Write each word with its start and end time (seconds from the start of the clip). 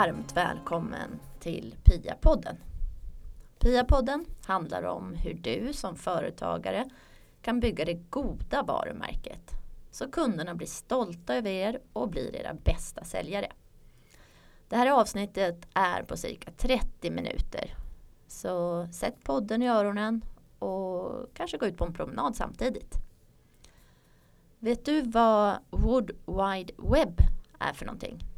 varmt 0.00 0.36
välkommen 0.36 1.20
till 1.40 1.74
PIA-podden. 1.84 2.56
PIA-podden 3.58 4.24
handlar 4.46 4.82
om 4.82 5.14
hur 5.14 5.34
du 5.34 5.72
som 5.72 5.96
företagare 5.96 6.90
kan 7.42 7.60
bygga 7.60 7.84
det 7.84 7.94
goda 7.94 8.62
varumärket 8.62 9.50
så 9.90 10.10
kunderna 10.10 10.54
blir 10.54 10.66
stolta 10.66 11.34
över 11.34 11.50
er 11.50 11.80
och 11.92 12.08
blir 12.08 12.36
era 12.36 12.54
bästa 12.54 13.04
säljare. 13.04 13.52
Det 14.68 14.76
här 14.76 15.00
avsnittet 15.00 15.68
är 15.74 16.02
på 16.02 16.16
cirka 16.16 16.50
30 16.56 17.10
minuter. 17.10 17.74
Så 18.28 18.86
sätt 18.92 19.24
podden 19.24 19.62
i 19.62 19.68
öronen 19.68 20.24
och 20.58 21.34
kanske 21.34 21.56
gå 21.56 21.66
ut 21.66 21.76
på 21.76 21.84
en 21.84 21.94
promenad 21.94 22.36
samtidigt. 22.36 22.94
Vet 24.58 24.84
du 24.84 25.02
vad 25.02 25.58
Wood 25.70 26.10
Wide 26.26 26.72
Web 26.78 27.20
är 27.58 27.72
för 27.72 27.86
någonting? 27.86 28.29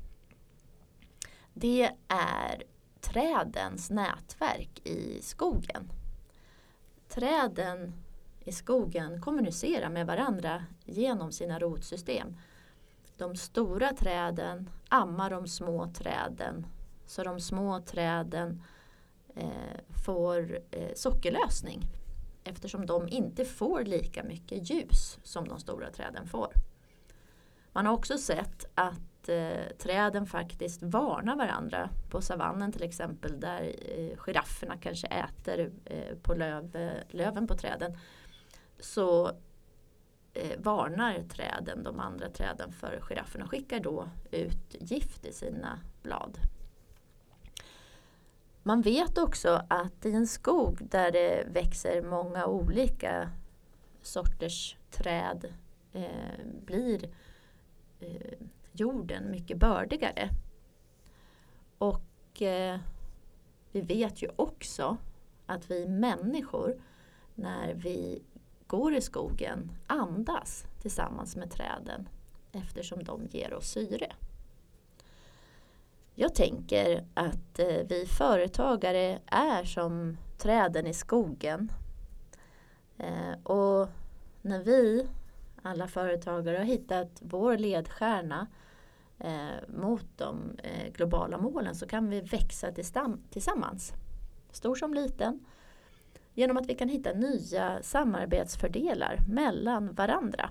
Det 1.55 1.91
är 2.09 2.62
trädens 3.01 3.91
nätverk 3.91 4.80
i 4.84 5.23
skogen. 5.23 5.92
Träden 7.09 7.92
i 8.45 8.52
skogen 8.52 9.20
kommunicerar 9.20 9.88
med 9.88 10.06
varandra 10.06 10.65
genom 10.84 11.33
sina 11.33 11.59
rotsystem. 11.59 12.37
De 13.16 13.37
stora 13.37 13.92
träden 13.92 14.70
ammar 14.88 15.30
de 15.30 15.47
små 15.47 15.92
träden 15.92 16.66
så 17.06 17.23
de 17.23 17.41
små 17.41 17.80
träden 17.80 18.62
eh, 19.34 20.03
får 20.05 20.59
eh, 20.70 20.95
sockerlösning 20.95 21.83
eftersom 22.44 22.87
de 22.87 23.09
inte 23.09 23.44
får 23.44 23.84
lika 23.84 24.22
mycket 24.22 24.70
ljus 24.70 25.19
som 25.22 25.48
de 25.48 25.61
stora 25.61 25.91
träden 25.91 26.27
får. 26.27 26.53
Man 27.72 27.87
har 27.87 27.92
också 27.92 28.19
sett 28.19 28.64
att 28.75 29.11
eh, 29.28 29.77
träden 29.78 30.27
faktiskt 30.27 30.83
varnar 30.83 31.37
varandra 31.37 31.91
på 32.11 32.20
savannen 32.20 32.73
till 32.73 32.83
exempel 32.83 33.41
där 33.41 33.75
eh, 33.97 34.17
girafferna 34.17 34.77
kanske 34.77 35.06
äter 35.06 35.73
eh, 35.84 36.17
på 36.23 36.34
löv, 36.34 36.77
eh, 36.77 37.03
löven 37.09 37.47
på 37.47 37.55
träden. 37.55 37.98
Så 38.78 39.28
eh, 40.34 40.59
varnar 40.59 41.23
träden 41.28 41.83
de 41.83 42.00
andra 42.00 42.28
träden 42.28 42.73
för 42.73 43.00
girafferna 43.00 43.48
skickar 43.48 43.81
då 43.81 44.09
ut 44.31 44.77
gift 44.81 45.27
i 45.27 45.33
sina 45.33 45.78
blad. 46.03 46.39
Man 48.62 48.83
vet 48.83 49.19
också 49.19 49.62
att 49.69 50.06
i 50.06 50.12
en 50.12 50.27
skog 50.27 50.78
där 50.91 51.12
det 51.12 51.45
växer 51.47 52.03
många 52.03 52.47
olika 52.47 53.31
sorters 54.03 54.77
träd 54.91 55.55
eh, 55.93 56.47
blir 56.67 57.11
eh, 58.00 58.39
jorden 58.73 59.31
mycket 59.31 59.56
bördigare. 59.56 60.28
Och 61.78 62.42
eh, 62.42 62.78
vi 63.73 63.81
vet 63.81 64.23
ju 64.23 64.28
också 64.37 64.97
att 65.47 65.70
vi 65.70 65.89
människor 65.89 66.83
när 67.34 67.75
vi 67.75 68.23
går 68.67 68.95
i 68.95 69.00
skogen 69.00 69.73
andas 69.87 70.67
tillsammans 70.83 71.37
med 71.37 71.50
träden 71.50 72.09
eftersom 72.53 73.05
de 73.05 73.27
ger 73.31 73.55
oss 73.55 73.70
syre. 73.70 74.12
Jag 76.15 76.34
tänker 76.34 77.05
att 77.15 77.59
eh, 77.59 77.87
vi 77.89 78.06
företagare 78.06 79.19
är 79.27 79.65
som 79.65 80.17
träden 80.39 80.87
i 80.87 80.95
skogen. 80.95 81.73
Eh, 82.98 83.33
och 83.43 83.89
när 84.43 84.62
vi, 84.62 85.06
alla 85.62 85.88
företagare, 85.88 86.56
har 86.56 86.64
hittat 86.64 87.09
vår 87.20 87.56
ledstjärna 87.56 88.47
eh, 89.19 89.69
mot 89.69 90.06
de 90.16 90.59
eh, 90.62 90.92
globala 90.92 91.38
målen 91.38 91.75
så 91.75 91.87
kan 91.87 92.10
vi 92.10 92.20
växa 92.20 92.72
tillsammans. 93.31 93.92
Stor 94.50 94.75
som 94.75 94.94
liten. 94.94 95.47
Genom 96.34 96.56
att 96.56 96.66
vi 96.66 96.75
kan 96.75 96.88
hitta 96.88 97.12
nya 97.12 97.82
samarbetsfördelar 97.82 99.19
mellan 99.28 99.94
varandra. 99.94 100.50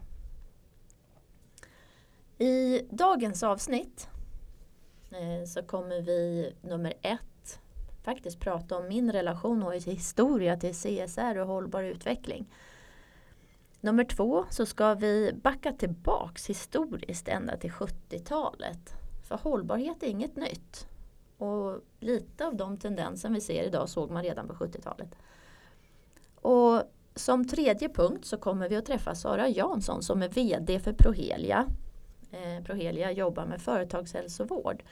I 2.38 2.82
dagens 2.90 3.44
avsnitt 3.44 4.08
Eh, 5.12 5.46
så 5.46 5.64
kommer 5.64 6.02
vi 6.02 6.54
nummer 6.62 6.94
ett 7.02 7.60
faktiskt 8.04 8.40
prata 8.40 8.78
om 8.78 8.88
min 8.88 9.12
relation 9.12 9.64
och 9.64 9.74
historia 9.74 10.58
till 10.58 10.74
CSR 10.74 11.38
och 11.38 11.48
hållbar 11.48 11.84
utveckling. 11.84 12.46
Nummer 13.82 14.04
två 14.04 14.46
så 14.50 14.66
ska 14.66 14.94
vi 14.94 15.32
backa 15.44 15.74
tillbaks 15.74 16.50
historiskt 16.50 17.28
ända 17.28 17.58
till 17.58 17.72
70-talet. 17.72 18.94
För 19.28 19.38
hållbarhet 19.38 20.04
är 20.04 20.08
inget 20.08 20.36
nytt. 20.36 20.88
Och 21.38 21.80
lite 22.00 22.48
av 22.48 22.56
de 22.56 22.78
tendenser 22.78 23.30
vi 23.30 23.42
ser 23.42 23.64
idag 23.64 23.90
såg 23.90 24.12
man 24.12 24.24
redan 24.24 24.48
på 24.48 24.54
70-talet. 24.54 25.16
Och 26.36 26.84
som 27.16 27.48
tredje 27.48 27.90
punkt 27.90 28.26
så 28.26 28.38
kommer 28.38 28.70
vi 28.70 28.76
att 28.76 28.86
träffa 28.86 29.16
Sara 29.16 29.50
Jansson 29.50 30.04
som 30.04 30.22
är 30.22 30.30
VD 30.30 30.80
för 30.80 30.94
Prohelia 30.94 31.68
eh, 32.32 32.64
Prohelia 32.64 33.12
jobbar 33.12 33.46
med 33.46 33.62
företagshälsovård. 33.62 34.84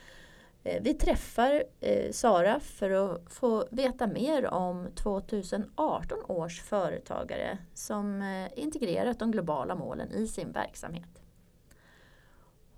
Eh, 0.64 0.82
vi 0.82 0.94
träffar 0.94 1.64
eh, 1.80 2.12
Sara 2.12 2.60
för 2.60 2.90
att 2.90 3.34
få 3.34 3.68
veta 3.72 4.08
mer 4.08 4.46
om 4.46 4.88
2018 4.96 6.20
års 6.28 6.62
företagare 6.62 7.58
som 7.74 8.22
eh, 8.22 8.60
integrerat 8.60 9.20
de 9.20 9.32
globala 9.32 9.76
målen 9.76 10.12
i 10.12 10.28
sin 10.28 10.52
verksamhet. 10.52 11.22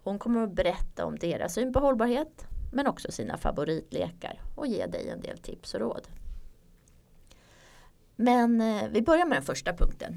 Hon 0.03 0.19
kommer 0.19 0.43
att 0.43 0.51
berätta 0.51 1.05
om 1.05 1.15
deras 1.19 1.53
syn 1.53 1.73
på 1.73 1.79
hållbarhet 1.79 2.45
men 2.73 2.87
också 2.87 3.11
sina 3.11 3.37
favoritlekar 3.37 4.41
och 4.55 4.67
ge 4.67 4.85
dig 4.85 5.09
en 5.09 5.21
del 5.21 5.37
tips 5.37 5.73
och 5.73 5.79
råd. 5.79 6.07
Men 8.15 8.63
vi 8.91 9.01
börjar 9.01 9.25
med 9.25 9.37
den 9.37 9.43
första 9.43 9.73
punkten. 9.73 10.15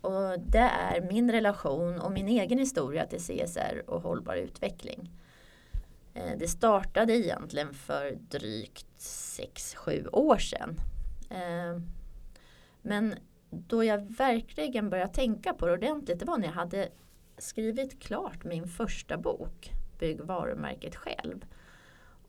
Och 0.00 0.40
det 0.40 0.58
är 0.58 1.00
min 1.00 1.32
relation 1.32 2.00
och 2.00 2.12
min 2.12 2.28
egen 2.28 2.58
historia 2.58 3.06
till 3.06 3.20
CSR 3.20 3.82
och 3.86 4.02
hållbar 4.02 4.34
utveckling. 4.34 5.10
Eh, 6.14 6.38
det 6.38 6.48
startade 6.48 7.12
egentligen 7.12 7.74
för 7.74 8.12
drygt 8.12 8.86
6-7 8.98 10.08
år 10.12 10.38
sedan. 10.38 10.76
Eh, 11.30 11.82
men 12.82 13.14
då 13.50 13.84
jag 13.84 14.16
verkligen 14.16 14.90
började 14.90 15.14
tänka 15.14 15.54
på 15.54 15.66
det 15.66 15.72
ordentligt 15.72 16.18
det 16.18 16.24
var 16.24 16.38
när 16.38 16.46
jag 16.46 16.54
hade 16.54 16.88
skrivit 17.38 18.02
klart 18.02 18.44
min 18.44 18.68
första 18.68 19.18
bok 19.18 19.72
Bygg 19.98 20.20
varumärket 20.20 20.96
själv. 20.96 21.44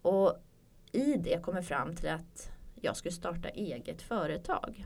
Och 0.02 0.36
i 0.92 1.16
det 1.16 1.44
kom 1.44 1.56
jag 1.56 1.66
fram 1.66 1.96
till 1.96 2.10
att 2.10 2.52
jag 2.76 2.98
skulle 2.98 3.12
starta 3.12 3.50
eget 3.50 4.02
företag. 4.02 4.86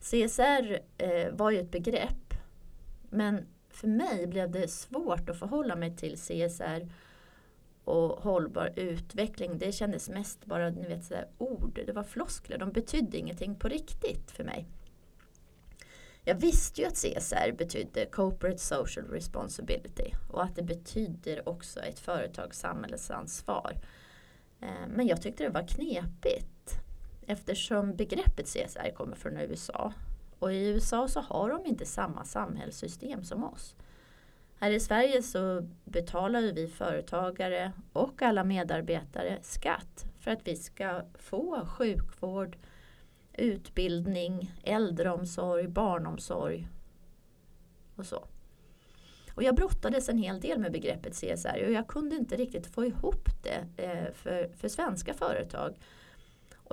CSR 0.00 0.78
eh, 0.98 1.32
var 1.32 1.50
ju 1.50 1.60
ett 1.60 1.70
begrepp 1.70 2.34
men 3.10 3.46
för 3.68 3.88
mig 3.88 4.26
blev 4.26 4.50
det 4.50 4.68
svårt 4.68 5.28
att 5.28 5.38
förhålla 5.38 5.76
mig 5.76 5.96
till 5.96 6.16
CSR 6.16 6.88
och 7.84 8.22
hållbar 8.22 8.72
utveckling. 8.76 9.58
Det 9.58 9.72
kändes 9.72 10.08
mest 10.08 10.46
bara 10.46 10.70
ni 10.70 10.86
vet, 10.86 11.04
sådär, 11.04 11.28
ord, 11.38 11.80
det 11.86 11.92
var 11.92 12.02
floskler, 12.02 12.58
de 12.58 12.72
betydde 12.72 13.16
ingenting 13.18 13.54
på 13.54 13.68
riktigt 13.68 14.30
för 14.30 14.44
mig. 14.44 14.66
Jag 16.26 16.34
visste 16.34 16.80
ju 16.80 16.86
att 16.86 16.96
CSR 16.96 17.52
betydde 17.52 18.06
Corporate 18.06 18.58
Social 18.58 19.06
Responsibility 19.06 20.10
och 20.30 20.42
att 20.42 20.56
det 20.56 20.62
betyder 20.62 21.48
också 21.48 21.80
ett 21.80 21.98
företags 21.98 22.58
samhällsansvar. 22.58 23.76
Eh, 24.60 24.88
men 24.88 25.06
jag 25.06 25.22
tyckte 25.22 25.44
det 25.44 25.50
var 25.50 25.68
knepigt 25.68 26.80
eftersom 27.26 27.96
begreppet 27.96 28.46
CSR 28.46 28.94
kommer 28.94 29.16
från 29.16 29.36
USA. 29.36 29.92
Och 30.38 30.52
i 30.52 30.66
USA 30.66 31.08
så 31.08 31.20
har 31.20 31.50
de 31.50 31.66
inte 31.66 31.86
samma 31.86 32.24
samhällssystem 32.24 33.24
som 33.24 33.44
oss. 33.44 33.76
Här 34.58 34.70
i 34.70 34.80
Sverige 34.80 35.22
så 35.22 35.68
betalar 35.84 36.42
vi 36.42 36.68
företagare 36.68 37.72
och 37.92 38.22
alla 38.22 38.44
medarbetare 38.44 39.38
skatt 39.42 40.04
för 40.20 40.30
att 40.30 40.48
vi 40.48 40.56
ska 40.56 41.02
få 41.14 41.66
sjukvård, 41.66 42.56
utbildning, 43.32 44.54
äldreomsorg, 44.62 45.68
barnomsorg 45.68 46.68
och 47.96 48.06
så. 48.06 48.24
Och 49.34 49.42
jag 49.42 49.54
brottades 49.56 50.08
en 50.08 50.18
hel 50.18 50.40
del 50.40 50.58
med 50.58 50.72
begreppet 50.72 51.14
CSR 51.14 51.64
och 51.66 51.72
jag 51.72 51.86
kunde 51.86 52.16
inte 52.16 52.36
riktigt 52.36 52.66
få 52.66 52.84
ihop 52.84 53.28
det 53.42 53.84
eh, 53.84 54.12
för, 54.12 54.48
för 54.56 54.68
svenska 54.68 55.14
företag. 55.14 55.74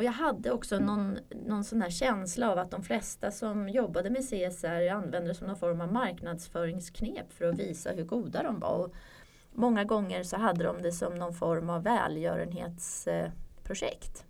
Och 0.01 0.05
jag 0.05 0.11
hade 0.11 0.51
också 0.51 0.79
någon, 0.79 1.19
någon 1.29 1.63
sån 1.63 1.81
här 1.81 1.89
känsla 1.89 2.51
av 2.51 2.57
att 2.57 2.71
de 2.71 2.83
flesta 2.83 3.31
som 3.31 3.69
jobbade 3.69 4.09
med 4.09 4.21
CSR 4.21 4.89
använde 4.89 5.27
det 5.27 5.35
som 5.35 5.47
någon 5.47 5.55
form 5.55 5.81
av 5.81 5.93
marknadsföringsknep 5.93 7.33
för 7.33 7.45
att 7.45 7.59
visa 7.59 7.91
hur 7.91 8.03
goda 8.03 8.43
de 8.43 8.59
var. 8.59 8.77
Och 8.77 8.93
många 9.51 9.83
gånger 9.83 10.23
så 10.23 10.37
hade 10.37 10.63
de 10.63 10.81
det 10.81 10.91
som 10.91 11.15
någon 11.15 11.33
form 11.33 11.69
av 11.69 11.83
välgörenhetsprojekt. 11.83 14.25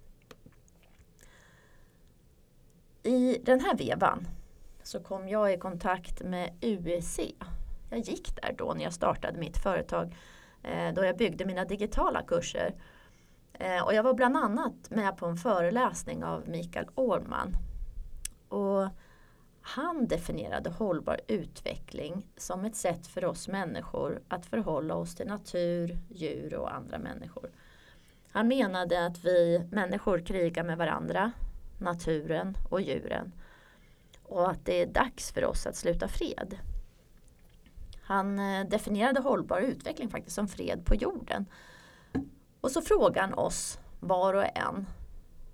I 3.03 3.37
den 3.43 3.59
här 3.59 3.77
vevan 3.77 4.27
så 4.83 4.99
kom 4.99 5.27
jag 5.27 5.53
i 5.53 5.57
kontakt 5.57 6.23
med 6.23 6.53
UEC. 6.61 7.19
Jag 7.89 7.99
gick 7.99 8.41
där 8.41 8.55
då 8.57 8.73
när 8.73 8.83
jag 8.83 8.93
startade 8.93 9.39
mitt 9.39 9.57
företag 9.57 10.15
eh, 10.63 10.93
då 10.93 11.05
jag 11.05 11.17
byggde 11.17 11.45
mina 11.45 11.65
digitala 11.65 12.21
kurser. 12.21 12.73
Eh, 13.61 13.83
och 13.83 13.93
jag 13.93 14.03
var 14.03 14.13
bland 14.13 14.37
annat 14.37 14.89
med 14.89 15.17
på 15.17 15.25
en 15.25 15.37
föreläsning 15.37 16.23
av 16.23 16.49
Mikael 16.49 16.87
Åhlman. 16.95 17.57
Och 18.47 18.87
han 19.61 20.07
definierade 20.07 20.69
hållbar 20.69 21.19
utveckling 21.27 22.27
som 22.37 22.65
ett 22.65 22.75
sätt 22.75 23.07
för 23.07 23.25
oss 23.25 23.47
människor 23.47 24.21
att 24.27 24.45
förhålla 24.45 24.95
oss 24.95 25.15
till 25.15 25.27
natur, 25.27 25.97
djur 26.09 26.53
och 26.53 26.75
andra 26.75 26.97
människor. 26.97 27.49
Han 28.31 28.47
menade 28.47 29.05
att 29.05 29.25
vi 29.25 29.67
människor 29.71 30.19
krigar 30.19 30.63
med 30.63 30.77
varandra, 30.77 31.31
naturen 31.79 32.57
och 32.69 32.81
djuren. 32.81 33.31
Och 34.23 34.49
att 34.49 34.65
det 34.65 34.81
är 34.81 34.87
dags 34.87 35.31
för 35.31 35.45
oss 35.45 35.67
att 35.67 35.75
sluta 35.75 36.07
fred. 36.07 36.57
Han 38.01 38.39
eh, 38.39 38.67
definierade 38.67 39.19
hållbar 39.19 39.59
utveckling 39.59 40.09
faktiskt 40.09 40.35
som 40.35 40.47
fred 40.47 40.85
på 40.85 40.95
jorden. 40.95 41.45
Och 42.61 42.71
så 42.71 42.81
frågar 42.81 43.21
han 43.21 43.33
oss 43.33 43.79
var 43.99 44.33
och 44.33 44.57
en 44.57 44.85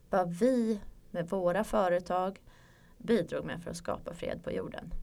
vad 0.09 0.33
vi 0.33 0.81
med 1.12 1.30
våra 1.30 1.63
företag 1.63 2.42
bidrog 2.98 3.45
med 3.45 3.63
för 3.63 3.71
att 3.71 3.77
skapa 3.77 4.13
fred 4.13 4.44
på 4.44 4.51
jorden. 4.51 4.94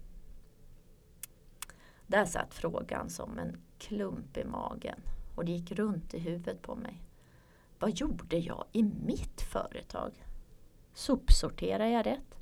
Där 2.06 2.24
satt 2.24 2.54
frågan 2.54 3.10
som 3.10 3.38
en 3.38 3.56
klump 3.78 4.36
i 4.36 4.44
magen 4.44 5.00
och 5.34 5.44
det 5.44 5.52
gick 5.52 5.72
runt 5.72 6.14
i 6.14 6.18
huvudet 6.18 6.62
på 6.62 6.74
mig. 6.74 7.02
Vad 7.78 7.90
gjorde 7.90 8.38
jag 8.38 8.64
i 8.72 8.82
mitt 8.82 9.40
företag? 9.40 10.26
Sopsorterade 10.94 11.90
jag 11.90 12.06
rätt? 12.06 12.38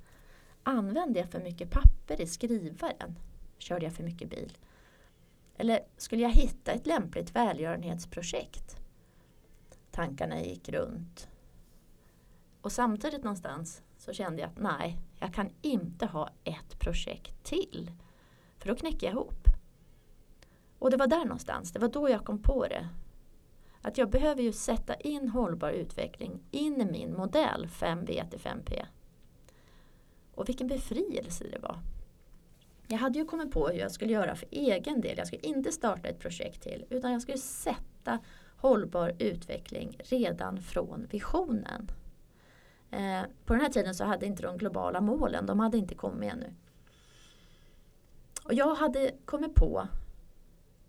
Använde 0.62 1.18
jag 1.18 1.30
för 1.30 1.40
mycket 1.40 1.70
papper 1.70 2.20
i 2.20 2.26
skrivaren? 2.26 3.18
Körde 3.58 3.84
jag 3.84 3.94
för 3.94 4.04
mycket 4.04 4.30
bil? 4.30 4.58
Eller 5.56 5.80
skulle 5.96 6.22
jag 6.22 6.32
hitta 6.32 6.72
ett 6.72 6.86
lämpligt 6.86 7.36
välgörenhetsprojekt? 7.36 8.81
Tankarna 9.92 10.40
gick 10.40 10.68
runt. 10.68 11.28
Och 12.60 12.72
samtidigt 12.72 13.24
någonstans 13.24 13.82
så 13.98 14.12
kände 14.12 14.42
jag 14.42 14.48
att 14.48 14.58
nej, 14.58 14.98
jag 15.20 15.34
kan 15.34 15.50
inte 15.62 16.06
ha 16.06 16.30
ett 16.44 16.78
projekt 16.78 17.44
till. 17.44 17.90
För 18.58 18.68
då 18.68 18.74
knäcker 18.74 19.06
jag 19.06 19.12
ihop. 19.12 19.48
Och 20.78 20.90
det 20.90 20.96
var 20.96 21.06
där 21.06 21.24
någonstans, 21.24 21.72
det 21.72 21.78
var 21.78 21.88
då 21.88 22.10
jag 22.10 22.24
kom 22.24 22.38
på 22.38 22.66
det. 22.66 22.88
Att 23.82 23.98
jag 23.98 24.10
behöver 24.10 24.42
ju 24.42 24.52
sätta 24.52 24.94
in 24.94 25.28
hållbar 25.28 25.70
utveckling 25.70 26.40
in 26.50 26.80
i 26.80 26.84
min 26.84 27.14
modell 27.14 27.66
5V 27.66 28.30
till 28.30 28.40
5P. 28.40 28.86
Och 30.34 30.48
vilken 30.48 30.66
befrielse 30.66 31.44
det 31.52 31.58
var. 31.58 31.78
Jag 32.86 32.98
hade 32.98 33.18
ju 33.18 33.24
kommit 33.24 33.50
på 33.50 33.68
hur 33.68 33.78
jag 33.78 33.92
skulle 33.92 34.12
göra 34.12 34.36
för 34.36 34.48
egen 34.50 35.00
del. 35.00 35.18
Jag 35.18 35.26
skulle 35.26 35.42
inte 35.42 35.72
starta 35.72 36.08
ett 36.08 36.18
projekt 36.18 36.62
till 36.62 36.84
utan 36.90 37.12
jag 37.12 37.22
skulle 37.22 37.38
sätta 37.38 38.18
hållbar 38.62 39.12
utveckling 39.18 39.96
redan 39.98 40.62
från 40.62 41.06
visionen. 41.10 41.90
Eh, 42.90 43.22
på 43.44 43.52
den 43.52 43.62
här 43.62 43.68
tiden 43.68 43.94
så 43.94 44.04
hade 44.04 44.26
inte 44.26 44.42
de 44.42 44.56
globala 44.56 45.00
målen, 45.00 45.46
de 45.46 45.60
hade 45.60 45.78
inte 45.78 45.94
kommit 45.94 46.32
ännu. 46.32 46.54
Och 48.44 48.54
jag 48.54 48.74
hade 48.74 49.10
kommit 49.24 49.54
på, 49.54 49.88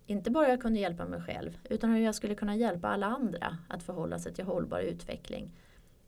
inte 0.06 0.30
bara 0.30 0.48
jag 0.48 0.60
kunde 0.62 0.80
hjälpa 0.80 1.04
mig 1.04 1.20
själv, 1.22 1.58
utan 1.64 1.90
hur 1.90 2.00
jag 2.00 2.14
skulle 2.14 2.34
kunna 2.34 2.56
hjälpa 2.56 2.88
alla 2.88 3.06
andra 3.06 3.58
att 3.68 3.82
förhålla 3.82 4.18
sig 4.18 4.34
till 4.34 4.44
hållbar 4.44 4.80
utveckling 4.80 5.50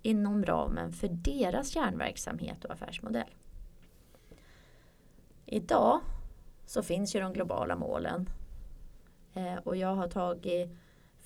inom 0.02 0.44
ramen 0.44 0.92
för 0.92 1.08
deras 1.08 1.68
kärnverksamhet 1.68 2.64
och 2.64 2.70
affärsmodell. 2.70 3.34
Idag 5.46 6.00
så 6.66 6.82
finns 6.82 7.16
ju 7.16 7.20
de 7.20 7.32
globala 7.32 7.76
målen 7.76 8.28
eh, 9.34 9.56
och 9.64 9.76
jag 9.76 9.94
har 9.94 10.08
tagit 10.08 10.70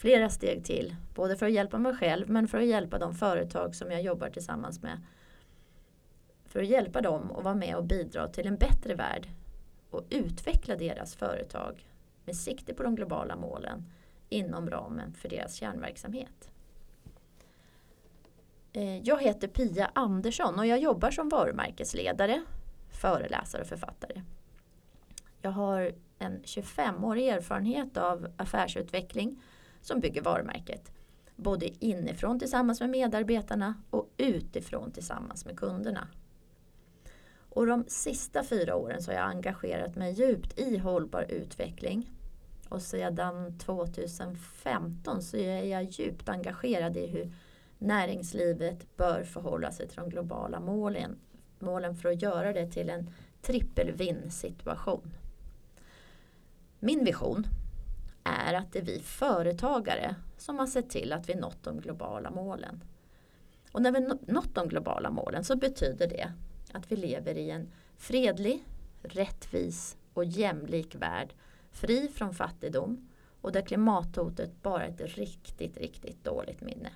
flera 0.01 0.31
steg 0.31 0.65
till. 0.65 0.97
Både 1.15 1.37
för 1.37 1.47
att 1.47 1.53
hjälpa 1.53 1.79
mig 1.79 1.95
själv 1.95 2.31
men 2.31 2.49
för 2.49 2.59
att 2.59 2.67
hjälpa 2.67 2.99
de 2.99 3.15
företag 3.15 3.75
som 3.75 3.91
jag 3.91 4.03
jobbar 4.03 4.31
tillsammans 4.31 4.83
med. 4.83 5.01
För 6.45 6.61
att 6.61 6.69
hjälpa 6.69 7.01
dem 7.01 7.31
att 7.31 7.45
vara 7.45 7.55
med 7.55 7.77
och 7.77 7.85
bidra 7.85 8.29
till 8.29 8.47
en 8.47 8.57
bättre 8.57 8.95
värld 8.95 9.29
och 9.91 10.05
utveckla 10.11 10.77
deras 10.77 11.15
företag 11.15 11.87
med 12.25 12.37
sikte 12.37 12.75
på 12.75 12.83
de 12.83 12.95
globala 12.95 13.37
målen 13.37 13.85
inom 14.29 14.71
ramen 14.71 15.13
för 15.13 15.29
deras 15.29 15.55
kärnverksamhet. 15.55 16.51
Eh, 18.73 18.99
jag 18.99 19.23
heter 19.23 19.49
Pia 19.49 19.91
Andersson 19.95 20.59
och 20.59 20.67
jag 20.67 20.79
jobbar 20.79 21.11
som 21.11 21.29
varumärkesledare, 21.29 22.45
föreläsare 22.89 23.63
och 23.63 23.69
författare. 23.69 24.23
Jag 25.43 25.51
har 25.51 25.93
en 26.19 26.43
25-årig 26.43 27.29
erfarenhet 27.29 27.97
av 27.97 28.33
affärsutveckling 28.37 29.43
som 29.81 30.01
bygger 30.01 30.23
varumärket. 30.23 30.93
Både 31.37 31.85
inifrån 31.85 32.39
tillsammans 32.39 32.81
med 32.81 32.91
medarbetarna 32.91 33.75
och 33.91 34.11
utifrån 34.17 34.93
tillsammans 34.93 35.45
med 35.45 35.59
kunderna. 35.59 36.09
Och 37.51 37.67
de 37.67 37.85
sista 37.89 38.45
fyra 38.45 38.77
åren 38.77 39.03
så 39.03 39.11
har 39.11 39.19
jag 39.19 39.29
engagerat 39.29 39.97
mig 39.97 40.13
djupt 40.13 40.59
i 40.59 40.79
hållbar 40.79 41.27
utveckling. 41.29 42.11
Och 42.69 42.83
sedan 42.83 43.59
2015 43.59 45.23
så 45.23 45.37
är 45.37 45.65
jag 45.65 45.83
djupt 45.83 46.29
engagerad 46.29 46.97
i 46.97 47.07
hur 47.07 47.33
näringslivet 47.79 48.97
bör 48.97 49.23
förhålla 49.23 49.73
sig 49.73 49.89
till 49.89 49.97
de 49.97 50.09
globala 50.09 50.61
målen, 50.61 51.19
målen 51.59 51.97
för 51.97 52.09
att 52.09 52.23
göra 52.23 52.53
det 52.53 52.71
till 52.71 52.91
en 52.91 53.11
trippel 53.43 54.31
situation. 54.31 55.13
Min 56.79 57.05
vision 57.05 57.47
är 58.25 58.55
att 58.55 58.73
det 58.73 58.79
är 58.79 58.83
vi 58.83 59.01
företagare 59.01 60.15
som 60.39 60.59
har 60.59 60.67
sett 60.67 60.91
till 60.91 61.13
att 61.13 61.29
vi 61.29 61.35
nått 61.35 61.63
de 61.63 61.81
globala 61.81 62.31
målen. 62.31 62.85
Och 63.73 63.83
när 63.83 63.93
vi 63.93 64.33
nått 64.33 64.55
de 64.55 64.69
globala 64.69 65.11
målen 65.11 65.45
så 65.45 65.57
betyder 65.57 66.09
det 66.09 66.33
att 66.73 66.93
vi 66.93 66.97
lever 66.97 67.39
i 67.39 67.51
en 67.51 67.69
fredlig, 67.97 68.65
rättvis 69.03 69.97
och 70.15 70.25
jämlik 70.25 70.95
värld 70.95 71.35
fri 71.73 72.09
från 72.09 72.35
fattigdom 72.35 73.09
och 73.41 73.53
där 73.53 73.63
klimathotet 73.63 74.63
bara 74.63 74.87
är 74.87 74.91
ett 74.91 75.17
riktigt, 75.17 75.77
riktigt 75.77 76.25
dåligt 76.25 76.61
minne. 76.61 76.91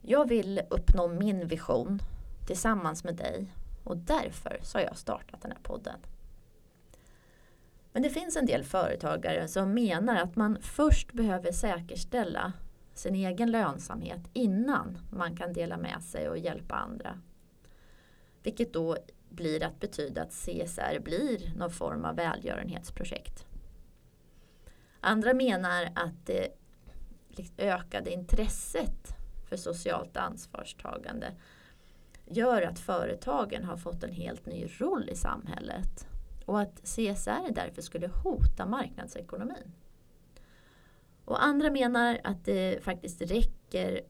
Jag 0.00 0.28
vill 0.28 0.60
uppnå 0.70 1.08
min 1.08 1.46
vision 1.46 1.98
tillsammans 2.46 3.04
med 3.04 3.14
dig 3.16 3.46
och 3.84 3.96
därför 3.96 4.58
så 4.62 4.78
har 4.78 4.84
jag 4.84 4.96
startat 4.96 5.42
den 5.42 5.52
här 5.52 5.58
podden. 5.62 5.98
Men 7.96 8.02
det 8.02 8.10
finns 8.10 8.36
en 8.36 8.46
del 8.46 8.64
företagare 8.64 9.48
som 9.48 9.74
menar 9.74 10.16
att 10.16 10.36
man 10.36 10.58
först 10.60 11.12
behöver 11.12 11.52
säkerställa 11.52 12.52
sin 12.94 13.14
egen 13.14 13.50
lönsamhet 13.50 14.20
innan 14.32 14.98
man 15.12 15.36
kan 15.36 15.52
dela 15.52 15.76
med 15.76 16.02
sig 16.02 16.28
och 16.28 16.38
hjälpa 16.38 16.74
andra. 16.74 17.20
Vilket 18.42 18.72
då 18.72 18.96
blir 19.28 19.64
att 19.64 19.80
betyda 19.80 20.22
att 20.22 20.32
CSR 20.32 20.98
blir 21.00 21.56
någon 21.56 21.70
form 21.70 22.04
av 22.04 22.16
välgörenhetsprojekt. 22.16 23.46
Andra 25.00 25.34
menar 25.34 25.88
att 25.94 26.26
det 26.26 26.48
ökade 27.58 28.12
intresset 28.12 29.16
för 29.48 29.56
socialt 29.56 30.16
ansvarstagande 30.16 31.32
gör 32.26 32.62
att 32.62 32.78
företagen 32.78 33.64
har 33.64 33.76
fått 33.76 34.02
en 34.02 34.12
helt 34.12 34.46
ny 34.46 34.66
roll 34.78 35.08
i 35.08 35.16
samhället 35.16 36.06
och 36.46 36.60
att 36.60 36.80
CSR 36.82 37.52
därför 37.52 37.82
skulle 37.82 38.08
hota 38.08 38.66
marknadsekonomin. 38.66 39.72
Och 41.24 41.44
andra 41.44 41.70
menar 41.70 42.20
att 42.24 42.44
det 42.44 42.84
faktiskt 42.84 43.22
räcker 43.22 44.00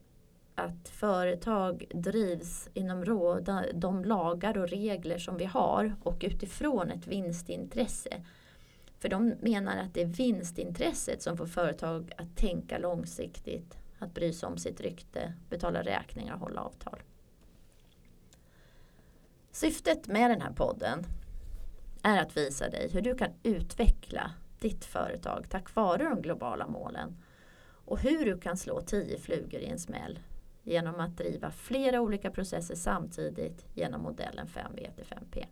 att 0.55 0.89
företag 0.89 1.85
drivs 1.93 2.69
inom 2.73 3.05
råda, 3.05 3.65
de 3.73 4.03
lagar 4.05 4.57
och 4.57 4.69
regler 4.69 5.17
som 5.17 5.37
vi 5.37 5.45
har 5.45 5.95
och 6.03 6.23
utifrån 6.27 6.91
ett 6.91 7.07
vinstintresse. 7.07 8.23
För 8.99 9.09
de 9.09 9.33
menar 9.39 9.77
att 9.77 9.93
det 9.93 10.01
är 10.01 10.05
vinstintresset 10.05 11.21
som 11.21 11.37
får 11.37 11.45
företag 11.45 12.11
att 12.17 12.37
tänka 12.37 12.77
långsiktigt, 12.77 13.77
att 13.99 14.13
bry 14.13 14.33
sig 14.33 14.47
om 14.47 14.57
sitt 14.57 14.81
rykte, 14.81 15.33
betala 15.49 15.81
räkningar 15.83 16.33
och 16.33 16.39
hålla 16.39 16.61
avtal. 16.61 16.99
Syftet 19.51 20.07
med 20.07 20.31
den 20.31 20.41
här 20.41 20.53
podden 20.53 21.05
är 22.07 22.21
att 22.21 22.37
visa 22.37 22.69
dig 22.69 22.89
hur 22.89 23.01
du 23.01 23.15
kan 23.15 23.31
utveckla 23.43 24.31
ditt 24.59 24.85
företag 24.85 25.45
tack 25.49 25.75
vare 25.75 26.03
de 26.03 26.21
globala 26.21 26.67
målen. 26.67 27.17
Och 27.85 27.99
hur 27.99 28.25
du 28.25 28.39
kan 28.39 28.57
slå 28.57 28.81
tio 28.81 29.17
flugor 29.19 29.61
i 29.61 29.65
en 29.65 29.79
smäll 29.79 30.19
genom 30.63 30.99
att 30.99 31.17
driva 31.17 31.51
flera 31.51 32.01
olika 32.01 32.31
processer 32.31 32.75
samtidigt 32.75 33.65
genom 33.73 34.01
modellen 34.01 34.47
5V 34.47 34.95
till 34.95 35.05
5P. 35.05 35.45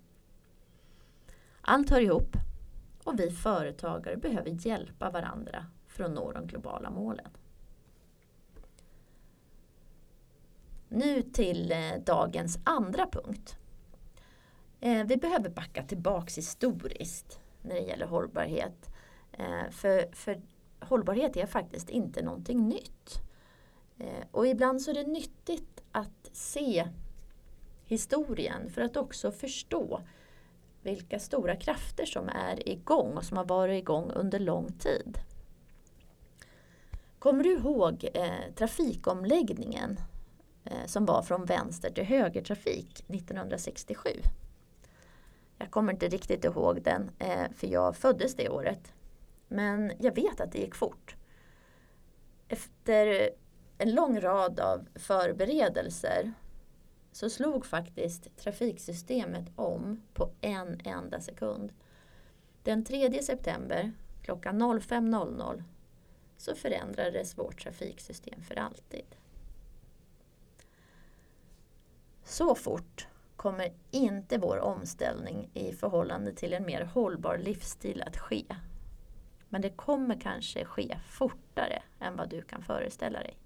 Allt 1.61 1.89
hör 1.89 2.01
ihop 2.01 2.37
och 3.03 3.19
vi 3.19 3.31
företagare 3.31 4.17
behöver 4.17 4.67
hjälpa 4.67 5.09
varandra 5.09 5.65
för 5.87 6.03
att 6.03 6.11
nå 6.11 6.31
de 6.31 6.47
globala 6.47 6.89
målen. 6.89 7.29
Nu 10.87 11.21
till 11.21 11.71
eh, 11.71 11.77
dagens 12.05 12.59
andra 12.63 13.07
punkt. 13.11 13.57
Eh, 14.81 15.03
vi 15.05 15.17
behöver 15.17 15.49
backa 15.49 15.83
tillbaks 15.83 16.37
historiskt 16.37 17.39
när 17.61 17.75
det 17.75 17.81
gäller 17.81 18.05
hållbarhet. 18.05 18.89
Eh, 19.31 19.69
för, 19.71 20.15
för 20.15 20.41
hållbarhet 20.79 21.37
är 21.37 21.45
faktiskt 21.45 21.89
inte 21.89 22.21
någonting 22.21 22.67
nytt. 22.67 23.21
Eh, 23.97 24.25
och 24.31 24.47
ibland 24.47 24.81
så 24.81 24.91
är 24.91 24.95
det 24.95 25.07
nyttigt 25.07 25.83
att 25.91 26.29
se 26.31 26.87
historien 27.85 28.69
för 28.69 28.81
att 28.81 28.97
också 28.97 29.31
förstå 29.31 30.01
vilka 30.81 31.19
stora 31.19 31.55
krafter 31.55 32.05
som 32.05 32.29
är 32.29 32.69
igång 32.69 33.17
och 33.17 33.23
som 33.23 33.37
har 33.37 33.45
varit 33.45 33.81
igång 33.81 34.11
under 34.11 34.39
lång 34.39 34.71
tid. 34.71 35.17
Kommer 37.19 37.43
du 37.43 37.53
ihåg 37.53 38.09
eh, 38.13 38.53
trafikomläggningen 38.55 39.99
eh, 40.63 40.85
som 40.85 41.05
var 41.05 41.21
från 41.21 41.45
vänster 41.45 41.89
till 41.91 42.03
högertrafik 42.03 43.05
1967? 43.09 44.09
Jag 45.57 45.71
kommer 45.71 45.93
inte 45.93 46.07
riktigt 46.07 46.45
ihåg 46.45 46.81
den 46.81 47.11
eh, 47.19 47.51
för 47.55 47.67
jag 47.67 47.95
föddes 47.95 48.35
det 48.35 48.49
året. 48.49 48.93
Men 49.47 49.91
jag 49.99 50.15
vet 50.15 50.41
att 50.41 50.51
det 50.51 50.59
gick 50.59 50.75
fort. 50.75 51.15
Efter 52.47 53.29
en 53.77 53.95
lång 53.95 54.19
rad 54.19 54.59
av 54.59 54.87
förberedelser 54.95 56.33
så 57.11 57.29
slog 57.29 57.65
faktiskt 57.65 58.37
trafiksystemet 58.37 59.45
om 59.55 60.01
på 60.13 60.29
en 60.41 60.81
enda 60.83 61.21
sekund. 61.21 61.73
Den 62.63 62.83
3 62.83 63.23
september 63.23 63.91
klockan 64.21 64.61
05.00 64.61 65.63
så 66.37 66.55
förändrades 66.55 67.37
vårt 67.37 67.63
trafiksystem 67.63 68.41
för 68.41 68.55
alltid. 68.55 69.05
Så 72.23 72.55
fort 72.55 73.07
kommer 73.45 73.73
inte 73.91 74.37
vår 74.37 74.59
omställning 74.59 75.49
i 75.53 75.73
förhållande 75.73 76.33
till 76.33 76.53
en 76.53 76.65
mer 76.65 76.81
hållbar 76.81 77.37
livsstil 77.37 78.01
att 78.01 78.17
ske. 78.17 78.45
Men 79.49 79.61
det 79.61 79.69
kommer 79.69 80.21
kanske 80.21 80.65
ske 80.65 80.97
fortare 81.05 81.83
än 81.99 82.15
vad 82.15 82.29
du 82.29 82.41
kan 82.41 82.61
föreställa 82.61 83.19
dig. 83.19 83.37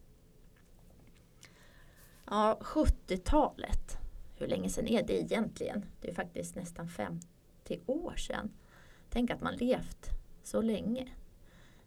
Ja, 2.30 2.60
70-talet. 2.62 3.98
Hur 4.38 4.48
länge 4.48 4.70
sedan 4.70 4.88
är 4.88 5.04
det 5.04 5.22
egentligen? 5.22 5.86
Det 6.02 6.10
är 6.10 6.16
faktiskt 6.16 6.56
nästan 6.56 6.90
50 6.90 7.80
år 7.86 8.16
sedan. 8.16 8.52
Tänk 9.10 9.32
att 9.32 9.42
man 9.42 9.56
levt 9.56 10.10
så 10.44 10.62
länge. 10.62 11.08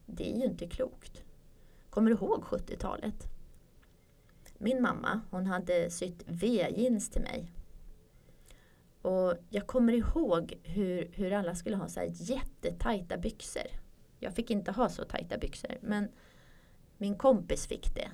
Det 0.06 0.32
är 0.32 0.38
ju 0.38 0.44
inte 0.44 0.68
klokt. 0.68 1.24
Kommer 1.90 2.10
du 2.10 2.16
ihåg 2.16 2.44
70-talet? 2.44 3.26
Min 4.58 4.82
mamma 4.82 5.20
hon 5.30 5.46
hade 5.46 5.90
sytt 5.90 6.22
V-jeans 6.26 7.10
till 7.10 7.22
mig. 7.22 7.52
Och 9.02 9.34
jag 9.50 9.66
kommer 9.66 9.92
ihåg 9.92 10.58
hur, 10.62 11.10
hur 11.12 11.32
alla 11.32 11.54
skulle 11.54 11.76
ha 11.76 11.88
så 11.88 12.00
här 12.00 12.10
jättetajta 12.12 13.16
byxor. 13.16 13.66
Jag 14.18 14.34
fick 14.34 14.50
inte 14.50 14.72
ha 14.72 14.88
så 14.88 15.04
tajta 15.04 15.38
byxor 15.38 15.78
men 15.80 16.08
min 16.98 17.14
kompis 17.14 17.66
fick 17.66 17.94
det. 17.94 18.08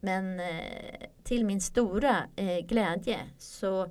Men 0.00 0.40
eh, 0.40 1.08
till 1.22 1.44
min 1.44 1.60
stora 1.60 2.16
eh, 2.36 2.66
glädje 2.66 3.18
så 3.38 3.90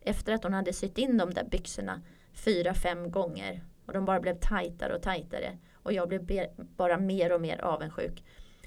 efter 0.00 0.32
att 0.32 0.44
hon 0.44 0.54
hade 0.54 0.72
sytt 0.72 0.98
in 0.98 1.16
de 1.16 1.34
där 1.34 1.44
byxorna 1.44 2.02
fyra, 2.32 2.74
fem 2.74 3.10
gånger 3.10 3.64
och 3.86 3.92
de 3.92 4.04
bara 4.04 4.20
blev 4.20 4.38
tajtare 4.40 4.94
och 4.94 5.02
tajtare 5.02 5.58
och 5.72 5.92
jag 5.92 6.08
blev 6.08 6.20
bara 6.56 6.98
mer 6.98 7.32
och 7.32 7.40
mer 7.40 7.60
avundsjuk 7.60 8.24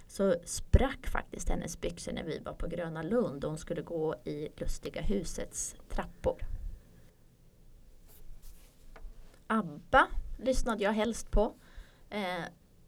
så 0.07 0.35
sprack 0.45 1.07
faktiskt 1.07 1.49
hennes 1.49 1.81
byxor 1.81 2.11
när 2.11 2.23
vi 2.23 2.39
var 2.39 2.53
på 2.53 2.67
Gröna 2.67 3.03
Lund 3.03 3.43
och 3.43 3.49
hon 3.49 3.57
skulle 3.57 3.81
gå 3.81 4.15
i 4.23 4.49
Lustiga 4.57 5.01
husets 5.01 5.75
trappor. 5.89 6.52
ABBA 9.53 10.07
lyssnade 10.37 10.83
jag 10.83 10.93
helst 10.93 11.31
på. 11.31 11.53
Eh, 12.09 12.43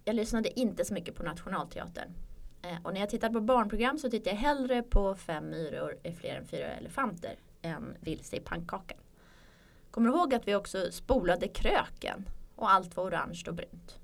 jag 0.06 0.16
lyssnade 0.16 0.60
inte 0.60 0.86
så 0.86 0.94
mycket 0.94 1.16
på 1.16 1.24
Nationalteatern. 1.24 2.14
Eh, 2.62 2.78
och 2.84 2.94
när 2.94 3.00
jag 3.00 3.10
tittade 3.10 3.34
på 3.34 3.42
barnprogram 3.42 4.00
så 4.00 4.10
tittade 4.10 4.30
jag 4.30 4.38
hellre 4.38 4.84
på 4.84 5.16
Fem 5.16 5.50
myror 5.50 5.98
är 6.04 6.12
fler 6.12 6.36
än 6.36 6.46
fyra 6.48 6.68
elefanter 6.68 7.36
än 7.62 7.98
Vilse 8.00 8.36
i 8.36 8.40
pannkakan. 8.40 8.98
Kommer 9.92 10.10
du 10.10 10.16
ihåg 10.18 10.34
att 10.34 10.48
vi 10.48 10.56
också 10.56 10.92
spolade 10.92 11.48
kröken 11.48 12.30
och 12.56 12.72
allt 12.72 12.98
var 12.98 13.04
orange 13.04 13.44
och 13.48 13.56
brunt. 13.56 14.00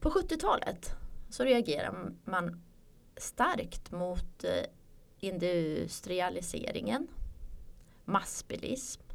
På 0.00 0.10
70-talet 0.10 0.94
så 1.30 1.44
reagerar 1.44 2.12
man 2.24 2.62
starkt 3.16 3.90
mot 3.90 4.44
eh, 4.44 4.64
industrialiseringen, 5.20 7.08
massbilism 8.04 9.07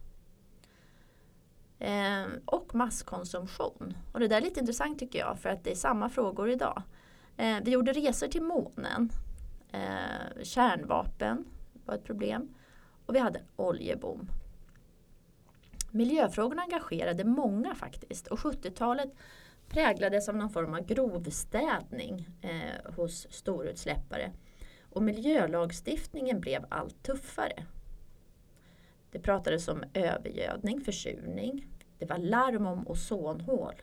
eh, 1.84 2.25
och 2.46 2.75
masskonsumtion. 2.75 3.98
Och 4.12 4.20
det 4.20 4.28
där 4.28 4.38
är 4.38 4.42
lite 4.42 4.60
intressant 4.60 5.00
tycker 5.00 5.20
jag 5.20 5.40
för 5.40 5.50
att 5.50 5.63
det 5.63 5.72
är 5.72 5.75
samma 5.75 6.10
frågor 6.10 6.50
idag. 6.50 6.82
Eh, 7.38 7.58
vi 7.63 7.72
gjorde 7.72 7.94
resor 7.94 8.28
till 8.28 8.42
månen. 8.42 9.10
Ehm, 9.72 10.44
kärnvapen 10.44 11.46
var 11.86 11.96
ett 11.96 12.04
problem. 12.04 12.54
Och 13.06 13.16
vi 13.16 13.20
hade 13.20 13.40
en 13.40 13.46
oljeboom. 13.56 14.28
Miljöfrågorna 15.92 16.62
engagerade 16.62 17.24
många 17.24 17.75
faktiskt 17.75 18.28
och 18.28 18.40
70-talet 18.40 19.13
präglades 19.70 20.30
av 20.30 20.36
någon 20.36 20.50
form 20.50 20.74
av 20.74 20.86
grovstädning 20.86 22.30
eh, 22.42 22.94
hos 22.96 23.28
storutsläppare. 23.30 24.32
Och 24.90 25.04
miljölagstiftningen 25.04 26.40
blev 26.40 26.66
allt 26.70 27.04
tuffare. 27.04 27.66
Det 29.12 29.20
pratades 29.20 29.68
om 29.68 29.84
övergödning, 29.94 30.82
försurning. 30.82 31.68
Det 32.04 32.10
var 32.10 32.18
larm 32.18 32.66
om 32.66 32.88
ozonhål 32.88 33.74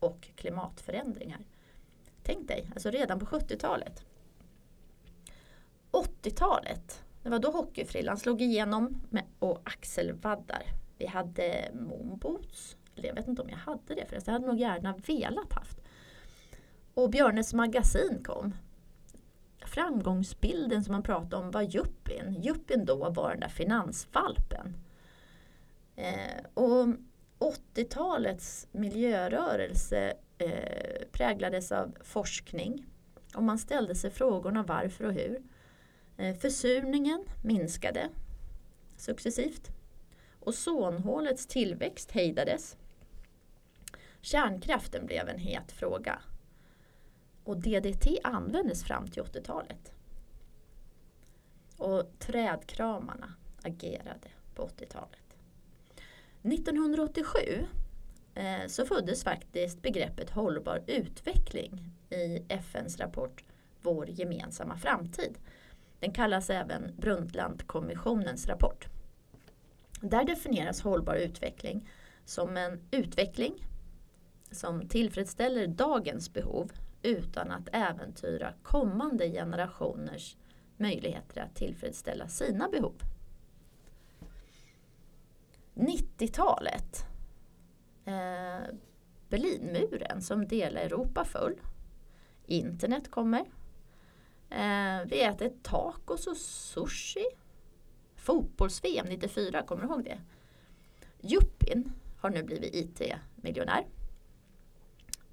och 0.00 0.28
klimatförändringar. 0.34 1.38
Tänk 2.22 2.48
dig, 2.48 2.70
alltså 2.74 2.90
redan 2.90 3.18
på 3.18 3.26
70-talet. 3.26 4.04
80-talet, 5.92 7.04
det 7.22 7.28
var 7.28 7.38
då 7.38 7.50
hockeyfrillan 7.50 8.16
slog 8.16 8.42
igenom 8.42 9.00
med, 9.10 9.24
och 9.38 9.60
axelvaddar. 9.64 10.62
Vi 10.98 11.06
hade 11.06 11.70
moonboots, 11.74 12.76
eller 12.96 13.08
jag 13.08 13.14
vet 13.14 13.28
inte 13.28 13.42
om 13.42 13.48
jag 13.48 13.56
hade 13.56 13.94
det 13.94 14.06
förresten, 14.08 14.34
jag 14.34 14.40
hade 14.40 14.52
nog 14.52 14.60
gärna 14.60 14.96
velat 15.06 15.52
haft. 15.52 15.78
Och 16.94 17.10
Björnes 17.10 17.54
magasin 17.54 18.22
kom. 18.24 18.54
Framgångsbilden 19.64 20.84
som 20.84 20.92
man 20.92 21.02
pratade 21.02 21.36
om 21.36 21.50
var 21.50 21.62
Juppin. 21.62 22.36
Juppin 22.42 22.84
då 22.84 23.10
var 23.10 23.30
den 23.30 23.40
där 23.40 23.48
finansvalpen. 23.48 24.76
Eh, 25.96 26.44
och 26.54 26.88
80-talets 27.38 28.66
miljörörelse 28.72 30.14
eh, 30.38 31.06
präglades 31.12 31.72
av 31.72 31.96
forskning. 32.00 32.86
Och 33.34 33.42
man 33.42 33.58
ställde 33.58 33.94
sig 33.94 34.10
frågorna 34.10 34.62
varför 34.62 35.04
och 35.04 35.12
hur. 35.12 35.42
Eh, 36.16 36.36
försurningen 36.36 37.24
minskade 37.42 38.08
successivt. 38.96 39.70
Ozonhålets 40.40 41.46
tillväxt 41.46 42.10
hejdades. 42.10 42.76
Kärnkraften 44.20 45.06
blev 45.06 45.28
en 45.28 45.38
het 45.38 45.72
fråga. 45.72 46.22
Och 47.44 47.56
DDT 47.56 48.06
användes 48.24 48.84
fram 48.84 49.06
till 49.06 49.22
80-talet. 49.22 49.92
Och 51.76 52.18
trädkramarna 52.18 53.34
agerade 53.62 54.28
på 54.54 54.68
80-talet. 54.68 55.27
1987 56.52 57.66
eh, 58.34 58.66
så 58.66 58.86
föddes 58.86 59.24
faktiskt 59.24 59.82
begreppet 59.82 60.30
hållbar 60.30 60.82
utveckling 60.86 61.92
i 62.10 62.42
FNs 62.48 62.98
rapport 62.98 63.44
Vår 63.82 64.10
gemensamma 64.10 64.76
framtid. 64.76 65.38
Den 66.00 66.12
kallas 66.12 66.50
även 66.50 66.94
Brundtlandkommissionens 66.96 68.48
rapport. 68.48 68.86
Där 70.00 70.24
definieras 70.24 70.80
hållbar 70.80 71.14
utveckling 71.14 71.88
som 72.24 72.56
en 72.56 72.80
utveckling 72.90 73.68
som 74.50 74.88
tillfredsställer 74.88 75.66
dagens 75.66 76.32
behov 76.32 76.72
utan 77.02 77.50
att 77.50 77.68
äventyra 77.72 78.52
kommande 78.62 79.30
generationers 79.30 80.36
möjligheter 80.76 81.40
att 81.40 81.54
tillfredsställa 81.54 82.28
sina 82.28 82.68
behov. 82.68 82.94
90-talet. 85.78 87.06
Eh, 88.04 88.74
Berlinmuren 89.28 90.22
som 90.22 90.48
delar 90.48 90.80
Europa 90.80 91.24
föll. 91.24 91.60
Internet 92.46 93.10
kommer. 93.10 93.40
Eh, 94.50 95.06
vi 95.06 95.22
äter 95.22 95.52
tacos 95.62 96.26
och 96.26 96.36
sushi. 96.36 97.24
Fotbolls-VM 98.16 99.06
94, 99.08 99.62
kommer 99.62 99.82
du 99.82 99.88
ihåg 99.88 100.04
det? 100.04 100.18
Juppin 101.20 101.92
har 102.20 102.30
nu 102.30 102.42
blivit 102.42 102.74
IT-miljonär. 102.74 103.86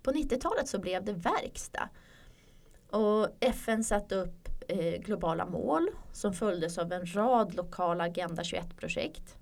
På 0.03 0.11
90-talet 0.11 0.67
så 0.67 0.79
blev 0.79 1.05
det 1.05 1.13
verkstad. 1.13 1.89
Och 2.89 3.27
FN 3.39 3.83
satte 3.83 4.15
upp 4.15 4.49
eh, 4.67 5.01
globala 5.01 5.45
mål 5.45 5.89
som 6.11 6.33
följdes 6.33 6.77
av 6.77 6.91
en 6.91 7.15
rad 7.15 7.55
lokala 7.55 8.03
Agenda 8.03 8.43
21-projekt. 8.43 9.37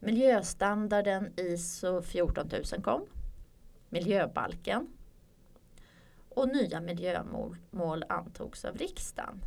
Miljöstandarden 0.00 1.32
ISO 1.36 2.02
14000 2.02 2.82
kom. 2.82 3.06
Miljöbalken 3.88 4.86
och 6.28 6.48
nya 6.48 6.80
miljömål 6.80 8.04
antogs 8.08 8.64
av 8.64 8.76
riksdagen. 8.76 9.40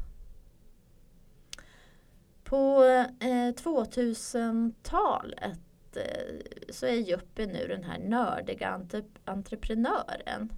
På 2.43 2.84
eh, 3.20 3.53
2000-talet 3.53 5.60
eh, 5.96 6.36
så 6.70 6.86
är 6.86 6.93
Juppie 6.93 7.48
nu 7.48 7.67
den 7.67 7.84
här 7.84 8.00
nördiga 8.00 8.81
entreprenören. 9.25 10.51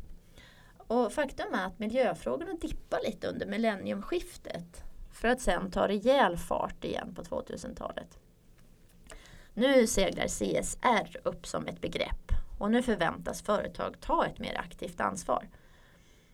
Och 0.77 1.13
faktum 1.13 1.53
är 1.53 1.65
att 1.65 1.79
miljöfrågorna 1.79 2.53
dippar 2.53 2.99
lite 3.05 3.27
under 3.27 3.45
millenniumskiftet 3.45 4.83
för 5.11 5.27
att 5.27 5.41
sen 5.41 5.71
ta 5.71 5.87
rejäl 5.87 6.37
fart 6.37 6.83
igen 6.83 7.15
på 7.15 7.23
2000-talet. 7.23 8.19
Nu 9.53 9.87
seglar 9.87 10.27
CSR 10.27 11.17
upp 11.23 11.47
som 11.47 11.67
ett 11.67 11.81
begrepp 11.81 12.31
och 12.57 12.71
nu 12.71 12.81
förväntas 12.81 13.41
företag 13.41 13.95
ta 14.01 14.25
ett 14.25 14.39
mer 14.39 14.57
aktivt 14.57 15.01
ansvar. 15.01 15.47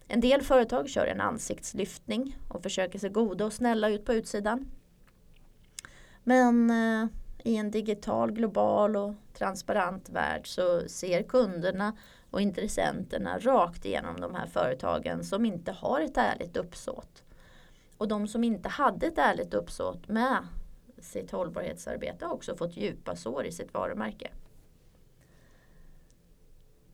En 0.07 0.21
del 0.21 0.41
företag 0.41 0.89
kör 0.89 1.05
en 1.05 1.21
ansiktslyftning 1.21 2.37
och 2.47 2.63
försöker 2.63 2.99
se 2.99 3.09
goda 3.09 3.45
och 3.45 3.53
snälla 3.53 3.89
ut 3.89 4.05
på 4.05 4.13
utsidan. 4.13 4.71
Men 6.23 6.69
eh, 6.69 7.07
i 7.43 7.55
en 7.55 7.71
digital, 7.71 8.31
global 8.31 8.95
och 8.95 9.13
transparent 9.33 10.09
värld 10.09 10.47
så 10.47 10.89
ser 10.89 11.23
kunderna 11.23 11.97
och 12.31 12.41
intressenterna 12.41 13.39
rakt 13.39 13.85
igenom 13.85 14.21
de 14.21 14.35
här 14.35 14.47
företagen 14.47 15.23
som 15.23 15.45
inte 15.45 15.71
har 15.71 16.01
ett 16.01 16.17
ärligt 16.17 16.57
uppsåt. 16.57 17.23
Och 17.97 18.07
de 18.07 18.27
som 18.27 18.43
inte 18.43 18.69
hade 18.69 19.07
ett 19.07 19.17
ärligt 19.17 19.53
uppsåt 19.53 20.07
med 20.07 20.47
sitt 21.01 21.31
hållbarhetsarbete 21.31 22.25
har 22.25 22.33
också 22.33 22.55
fått 22.55 22.77
djupa 22.77 23.15
sår 23.15 23.45
i 23.45 23.51
sitt 23.51 23.73
varumärke. 23.73 24.31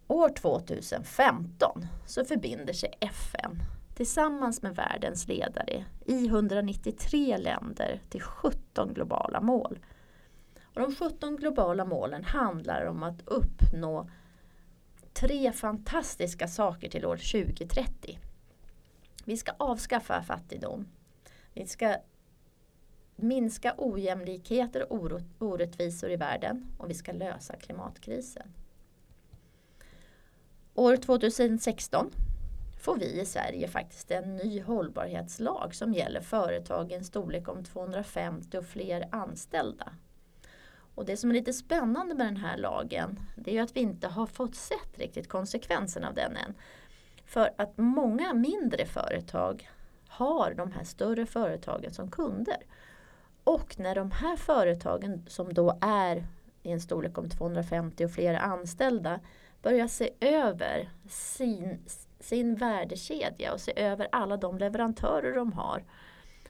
År 0.08 0.30
2015 0.30 1.86
så 2.06 2.26
förbinder 2.26 2.74
sig 2.74 2.94
FN 3.00 3.60
tillsammans 3.96 4.62
med 4.62 4.76
världens 4.76 5.28
ledare 5.28 5.86
i 6.06 6.28
193 6.28 7.38
länder 7.38 8.02
till 8.10 8.22
17 8.22 8.94
globala 8.94 9.42
mål. 9.42 9.80
Och 10.64 10.82
de 10.82 10.96
17 10.96 11.36
globala 11.36 11.86
målen 11.86 12.24
handlar 12.24 12.86
om 12.86 13.04
att 13.04 13.22
uppnå 13.26 14.10
tre 15.14 15.52
fantastiska 15.52 16.48
saker 16.48 16.90
till 16.90 17.06
år 17.06 17.18
2030. 17.18 18.20
Vi 19.26 19.38
ska 19.38 19.52
avskaffa 19.58 20.24
fattigdom. 20.24 20.88
Vi 21.54 21.68
ska 21.68 21.96
minska 23.16 23.74
ojämlikheter 23.78 24.94
och 24.94 25.22
orättvisor 25.40 26.12
i 26.12 26.16
världen 26.16 26.66
och 26.78 26.90
vi 26.90 26.94
ska 26.94 27.12
lösa 27.12 27.56
klimatkrisen. 27.56 28.54
År 30.74 30.96
2016 30.96 32.12
får 32.82 32.98
vi 32.98 33.22
i 33.22 33.26
Sverige 33.26 33.68
faktiskt 33.68 34.12
en 34.12 34.36
ny 34.36 34.62
hållbarhetslag 34.62 35.76
som 35.76 35.94
gäller 35.94 36.22
företagen 36.22 37.04
storlek 37.04 37.50
om 37.50 37.64
250 37.64 38.58
och 38.58 38.66
fler 38.66 39.08
anställda. 39.12 39.94
Och 40.96 41.06
det 41.06 41.18
som 41.18 41.30
är 41.30 41.34
lite 41.34 41.54
spännande 41.54 42.16
med 42.16 42.28
den 42.28 42.38
här 42.38 42.58
lagen 42.58 43.20
det 43.36 43.58
är 43.58 43.64
att 43.64 43.76
vi 43.76 43.80
inte 43.80 44.08
har 44.08 44.26
fått 44.26 44.56
sett 44.56 45.00
riktigt 45.00 45.30
konsekvenserna 45.30 46.08
av 46.08 46.14
den 46.14 46.38
än. 46.38 46.54
För 47.26 47.54
att 47.58 47.78
många 47.78 48.34
mindre 48.34 48.86
företag 48.86 49.70
har 50.08 50.54
de 50.54 50.72
här 50.72 50.84
större 50.84 51.26
företagen 51.26 51.94
som 51.94 52.12
kunder. 52.12 52.58
Och 53.46 53.80
när 53.80 53.96
de 53.96 54.12
här 54.12 54.36
företagen 54.36 55.26
som 55.28 55.54
då 55.54 55.78
är 55.82 56.28
i 56.64 56.72
en 56.72 56.82
storlek 56.82 57.18
om 57.18 57.30
250 57.30 58.06
och 58.06 58.12
fler 58.12 58.34
anställda 58.34 59.20
börjar 59.62 59.88
se 59.88 60.10
över 60.20 60.90
sin, 61.10 61.80
sin 62.20 62.56
värdekedja 62.56 63.54
och 63.54 63.62
se 63.62 63.74
över 63.76 64.08
alla 64.12 64.38
de 64.38 64.58
leverantörer 64.58 65.36
de 65.36 65.54
har. 65.54 65.84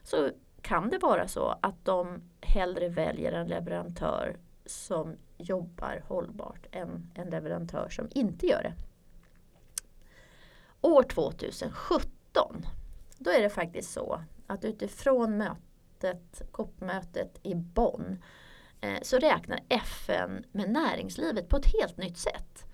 Så 0.02 0.30
kan 0.62 0.88
det 0.90 0.98
vara 0.98 1.28
så 1.28 1.58
att 1.62 1.84
de 1.84 2.22
hellre 2.40 2.88
väljer 2.88 3.32
en 3.32 3.48
leverantör 3.48 4.36
som 4.66 5.16
jobbar 5.38 6.02
hållbart 6.08 6.66
än 6.72 7.10
en 7.14 7.30
leverantör 7.30 7.88
som 7.88 8.08
inte 8.10 8.46
gör 8.46 8.62
det. 8.62 8.74
År 10.80 11.02
2017 11.02 12.66
då 13.18 13.30
är 13.30 13.42
det 13.42 13.50
faktiskt 13.50 13.92
så 13.92 14.20
att 14.46 14.64
utifrån 14.64 15.36
mötet, 15.36 15.65
COP-mötet 16.50 17.40
i 17.42 17.54
Bonn 17.54 18.22
eh, 18.80 18.98
så 19.02 19.18
räknar 19.18 19.60
FN 19.68 20.44
med 20.52 20.70
näringslivet 20.70 21.48
på 21.48 21.56
ett 21.56 21.72
helt 21.80 21.96
nytt 21.96 22.18
sätt. 22.18 22.64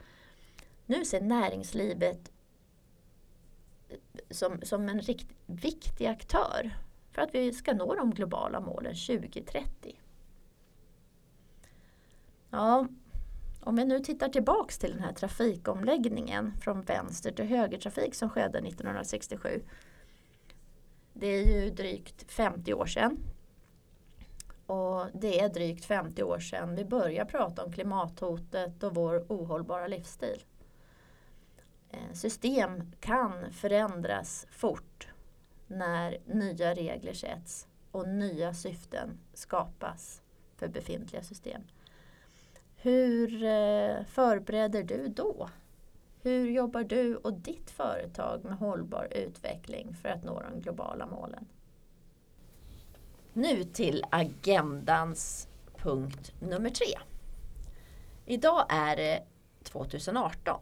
Nu 0.86 1.04
ser 1.04 1.20
näringslivet 1.20 2.32
eh, 3.88 3.96
som, 4.30 4.60
som 4.62 4.88
en 4.88 5.00
rikt, 5.00 5.28
viktig 5.46 6.06
aktör 6.06 6.70
för 7.10 7.22
att 7.22 7.34
vi 7.34 7.52
ska 7.52 7.72
nå 7.72 7.94
de 7.94 8.10
globala 8.10 8.60
målen 8.60 8.94
2030. 8.94 10.00
Ja, 12.50 12.86
om 13.60 13.76
vi 13.76 13.84
nu 13.84 14.00
tittar 14.00 14.28
tillbaks 14.28 14.78
till 14.78 14.90
den 14.90 15.00
här 15.00 15.12
trafikomläggningen 15.12 16.52
från 16.60 16.82
vänster 16.82 17.32
till 17.32 17.44
högertrafik 17.44 18.14
som 18.14 18.30
skedde 18.30 18.58
1967. 18.58 19.62
Det 21.12 21.26
är 21.26 21.44
ju 21.44 21.70
drygt 21.70 22.32
50 22.32 22.74
år 22.74 22.86
sedan. 22.86 23.18
Och 24.66 25.06
det 25.14 25.40
är 25.40 25.48
drygt 25.48 25.84
50 25.84 26.22
år 26.22 26.38
sedan 26.38 26.74
vi 26.74 26.84
började 26.84 27.30
prata 27.30 27.64
om 27.64 27.72
klimathotet 27.72 28.82
och 28.82 28.94
vår 28.94 29.24
ohållbara 29.28 29.86
livsstil. 29.86 30.44
Eh, 31.90 32.12
system 32.12 32.92
kan 33.00 33.52
förändras 33.52 34.46
fort 34.50 35.08
när 35.66 36.18
nya 36.26 36.74
regler 36.74 37.12
sätts 37.12 37.68
och 37.90 38.08
nya 38.08 38.54
syften 38.54 39.18
skapas 39.34 40.22
för 40.56 40.68
befintliga 40.68 41.22
system. 41.22 41.62
Hur 42.76 43.44
eh, 43.44 44.04
förbereder 44.04 44.82
du 44.82 45.08
då? 45.08 45.48
Hur 46.24 46.50
jobbar 46.50 46.82
du 46.82 47.16
och 47.16 47.32
ditt 47.32 47.70
företag 47.70 48.44
med 48.44 48.58
hållbar 48.58 49.08
utveckling 49.10 49.94
för 49.94 50.08
att 50.08 50.24
nå 50.24 50.42
de 50.42 50.60
globala 50.60 51.06
målen? 51.06 51.48
Nu 53.32 53.64
till 53.64 54.04
agendans 54.10 55.48
punkt 55.76 56.32
nummer 56.40 56.70
tre. 56.70 56.98
Idag 58.26 58.66
är 58.68 58.96
det 58.96 59.22
2018 59.62 60.60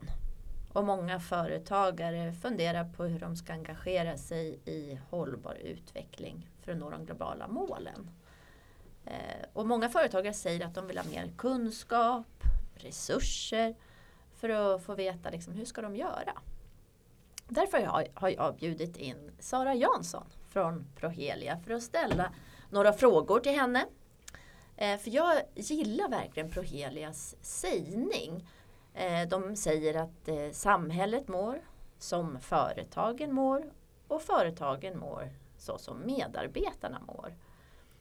och 0.72 0.84
många 0.84 1.20
företagare 1.20 2.32
funderar 2.32 2.84
på 2.84 3.04
hur 3.04 3.20
de 3.20 3.36
ska 3.36 3.52
engagera 3.52 4.16
sig 4.16 4.58
i 4.64 4.98
hållbar 5.10 5.54
utveckling 5.54 6.50
för 6.62 6.72
att 6.72 6.78
nå 6.78 6.90
de 6.90 7.06
globala 7.06 7.48
målen. 7.48 8.10
Eh, 9.04 9.46
och 9.52 9.66
många 9.66 9.88
företagare 9.88 10.34
säger 10.34 10.66
att 10.66 10.74
de 10.74 10.86
vill 10.86 10.98
ha 10.98 11.04
mer 11.04 11.32
kunskap, 11.36 12.44
resurser 12.74 13.74
för 14.40 14.48
att 14.48 14.82
få 14.82 14.94
veta 14.94 15.30
liksom, 15.30 15.52
hur 15.52 15.64
ska 15.64 15.82
de 15.82 15.96
göra. 15.96 16.32
Därför 17.48 17.82
har 18.14 18.28
jag 18.28 18.54
bjudit 18.54 18.96
in 18.96 19.32
Sara 19.38 19.74
Jansson 19.74 20.26
från 20.48 20.86
Prohelia 20.96 21.60
för 21.66 21.74
att 21.74 21.82
ställa 21.82 22.32
några 22.70 22.92
frågor 22.92 23.40
till 23.40 23.54
henne. 23.54 23.86
Eh, 24.76 24.98
för 24.98 25.10
jag 25.10 25.42
gillar 25.54 26.08
verkligen 26.08 26.50
Prohelias 26.50 27.36
sägning 27.40 28.44
Eh, 28.94 29.28
de 29.28 29.56
säger 29.56 29.94
att 29.94 30.28
eh, 30.28 30.50
samhället 30.52 31.28
mår 31.28 31.60
som 31.98 32.40
företagen 32.40 33.34
mår 33.34 33.72
och 34.08 34.22
företagen 34.22 34.98
mår 34.98 35.30
så 35.58 35.78
som 35.78 36.06
medarbetarna 36.06 37.00
mår. 37.06 37.34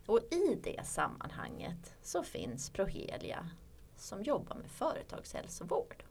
Och 0.06 0.20
i 0.32 0.60
det 0.64 0.86
sammanhanget 0.86 1.94
så 2.02 2.24
finns 2.24 2.70
Prohelia 2.70 3.50
som 3.96 4.24
jobbar 4.24 4.56
med 4.56 4.72
företagshälsovård. 4.72 6.04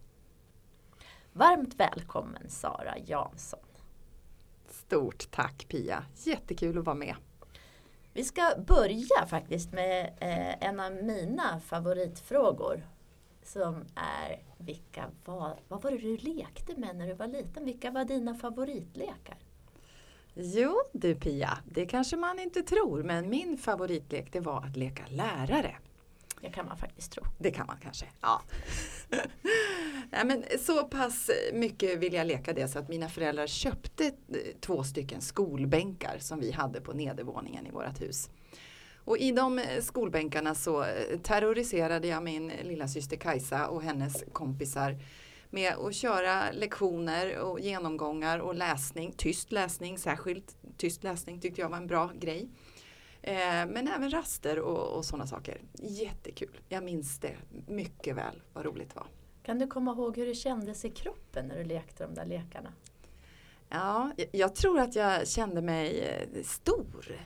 Varmt 1.38 1.80
välkommen 1.80 2.48
Sara 2.48 2.98
Jansson. 3.06 3.60
Stort 4.68 5.30
tack 5.30 5.66
Pia, 5.68 6.04
jättekul 6.24 6.78
att 6.78 6.84
vara 6.84 6.96
med. 6.96 7.14
Vi 8.12 8.24
ska 8.24 8.42
börja 8.66 9.26
faktiskt 9.26 9.72
med 9.72 10.06
eh, 10.20 10.68
en 10.68 10.80
av 10.80 10.92
mina 10.92 11.60
favoritfrågor 11.60 12.86
som 13.42 13.74
är 13.94 14.42
vilka 14.56 15.04
var, 15.24 15.60
vad 15.68 15.82
var 15.82 15.90
det 15.90 15.98
du 15.98 16.16
lekte 16.16 16.76
med 16.76 16.96
när 16.96 17.06
du 17.06 17.14
var 17.14 17.26
liten? 17.26 17.64
Vilka 17.64 17.90
var 17.90 18.04
dina 18.04 18.34
favoritlekar? 18.34 19.36
Jo 20.34 20.82
du 20.92 21.14
Pia, 21.14 21.58
det 21.64 21.86
kanske 21.86 22.16
man 22.16 22.38
inte 22.38 22.62
tror 22.62 23.02
men 23.02 23.28
min 23.28 23.58
favoritlek 23.58 24.32
det 24.32 24.40
var 24.40 24.64
att 24.64 24.76
leka 24.76 25.04
lärare. 25.08 25.76
Det 26.42 26.50
kan 26.50 26.66
man 26.66 26.76
faktiskt 26.76 27.12
tro. 27.12 27.22
Det 27.38 27.50
kan 27.50 27.66
man 27.66 27.76
kanske, 27.82 28.06
ja. 28.20 28.42
Nej, 30.10 30.24
men 30.24 30.44
så 30.60 30.84
pass 30.84 31.30
mycket 31.52 31.98
vill 31.98 32.14
jag 32.14 32.26
leka 32.26 32.52
det 32.52 32.68
så 32.68 32.78
att 32.78 32.88
mina 32.88 33.08
föräldrar 33.08 33.46
köpte 33.46 34.04
eh, 34.04 34.12
två 34.60 34.84
stycken 34.84 35.20
skolbänkar 35.20 36.16
som 36.18 36.40
vi 36.40 36.52
hade 36.52 36.80
på 36.80 36.92
nedervåningen 36.92 37.66
i 37.66 37.70
vårt 37.70 38.00
hus. 38.00 38.30
Och 39.08 39.18
i 39.18 39.32
de 39.32 39.58
eh, 39.58 39.82
skolbänkarna 39.82 40.54
så 40.54 40.82
eh, 40.82 41.18
terroriserade 41.22 42.08
jag 42.08 42.22
min 42.22 42.52
lilla 42.62 42.88
syster 42.88 43.16
Kajsa 43.16 43.68
och 43.68 43.82
hennes 43.82 44.24
kompisar 44.32 44.96
med 45.50 45.74
att 45.74 45.94
köra 45.94 46.52
lektioner 46.52 47.38
och 47.38 47.60
genomgångar 47.60 48.38
och 48.38 48.54
läsning, 48.54 49.12
tyst 49.12 49.52
läsning 49.52 49.98
särskilt. 49.98 50.56
Tyst 50.76 51.04
läsning 51.04 51.40
tyckte 51.40 51.60
jag 51.60 51.68
var 51.68 51.76
en 51.76 51.86
bra 51.86 52.10
grej. 52.14 52.48
Eh, 53.22 53.66
men 53.66 53.88
även 53.88 54.10
raster 54.10 54.58
och, 54.58 54.96
och 54.96 55.04
sådana 55.04 55.26
saker. 55.26 55.60
Jättekul. 55.72 56.60
Jag 56.68 56.84
minns 56.84 57.18
det 57.18 57.36
mycket 57.66 58.16
väl 58.16 58.42
vad 58.52 58.64
roligt 58.64 58.88
det 58.88 58.96
var. 58.96 59.06
Kan 59.42 59.58
du 59.58 59.66
komma 59.66 59.92
ihåg 59.92 60.16
hur 60.16 60.26
det 60.26 60.34
kändes 60.34 60.84
i 60.84 60.90
kroppen 60.90 61.46
när 61.46 61.58
du 61.58 61.64
lekte 61.64 62.04
de 62.04 62.14
där 62.14 62.26
lekarna? 62.26 62.72
Ja, 63.68 64.10
jag 64.32 64.54
tror 64.54 64.78
att 64.78 64.94
jag 64.94 65.28
kände 65.28 65.62
mig 65.62 66.00
eh, 66.00 66.42
stor. 66.42 67.20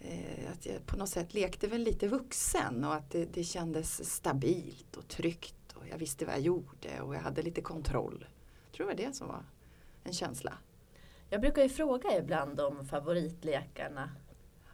Eh, 0.00 0.52
att 0.52 0.66
jag 0.66 0.86
på 0.86 0.96
något 0.96 1.08
sätt 1.08 1.34
lekte 1.34 1.66
väl 1.66 1.80
lite 1.80 2.08
vuxen 2.08 2.84
och 2.84 2.94
att 2.94 3.10
det, 3.10 3.24
det 3.24 3.44
kändes 3.44 4.12
stabilt 4.14 4.96
och 4.96 5.08
tryggt 5.08 5.72
och 5.74 5.88
jag 5.90 5.98
visste 5.98 6.24
vad 6.24 6.34
jag 6.34 6.40
gjorde 6.40 7.00
och 7.00 7.14
jag 7.14 7.20
hade 7.20 7.42
lite 7.42 7.60
kontroll. 7.60 8.26
Jag 8.64 8.72
tror 8.72 8.86
det 8.86 8.92
var 8.92 9.08
det 9.08 9.16
som 9.16 9.28
var 9.28 9.44
en 10.04 10.12
känsla. 10.12 10.52
Jag 11.28 11.40
brukar 11.40 11.62
ju 11.62 11.68
fråga 11.68 12.18
ibland 12.18 12.60
om 12.60 12.86
favoritlekarna 12.86 14.10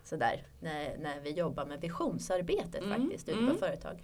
sådär 0.09 0.47
när, 0.61 0.99
när 0.99 1.21
vi 1.21 1.31
jobbar 1.31 1.67
med 1.67 1.81
visionsarbetet 1.81 2.83
mm, 2.83 3.01
faktiskt 3.01 3.29
ute 3.29 3.39
mm. 3.39 3.53
på 3.53 3.59
företag. 3.59 4.03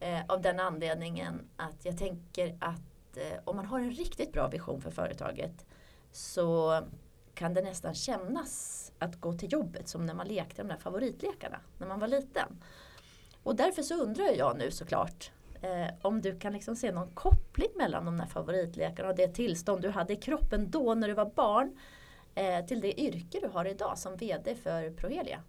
Eh, 0.00 0.20
av 0.28 0.42
den 0.42 0.60
anledningen 0.60 1.48
att 1.56 1.84
jag 1.84 1.98
tänker 1.98 2.56
att 2.60 3.16
eh, 3.16 3.38
om 3.44 3.56
man 3.56 3.66
har 3.66 3.80
en 3.80 3.90
riktigt 3.90 4.32
bra 4.32 4.48
vision 4.48 4.80
för 4.80 4.90
företaget 4.90 5.66
så 6.12 6.80
kan 7.34 7.54
det 7.54 7.62
nästan 7.62 7.94
kännas 7.94 8.92
att 8.98 9.20
gå 9.20 9.32
till 9.32 9.52
jobbet 9.52 9.88
som 9.88 10.06
när 10.06 10.14
man 10.14 10.28
lekte 10.28 10.62
de 10.62 10.68
där 10.68 10.76
favoritlekarna 10.76 11.60
när 11.78 11.86
man 11.86 12.00
var 12.00 12.08
liten. 12.08 12.62
Och 13.42 13.56
därför 13.56 13.82
så 13.82 13.94
undrar 13.94 14.36
jag 14.36 14.58
nu 14.58 14.70
såklart 14.70 15.30
eh, 15.62 15.94
om 16.02 16.20
du 16.20 16.38
kan 16.38 16.52
liksom 16.52 16.76
se 16.76 16.92
någon 16.92 17.10
koppling 17.10 17.70
mellan 17.76 18.04
de 18.04 18.16
där 18.16 18.26
favoritlekarna 18.26 19.08
och 19.08 19.16
det 19.16 19.28
tillstånd 19.28 19.82
du 19.82 19.90
hade 19.90 20.12
i 20.12 20.16
kroppen 20.16 20.70
då 20.70 20.94
när 20.94 21.08
du 21.08 21.14
var 21.14 21.30
barn 21.34 21.78
Eh, 22.38 22.66
till 22.66 22.80
det 22.80 23.00
yrke 23.00 23.40
du 23.40 23.48
har 23.48 23.64
idag 23.64 23.98
som 23.98 24.16
VD 24.16 24.54
för 24.54 24.90
Prohelia. 24.90 25.42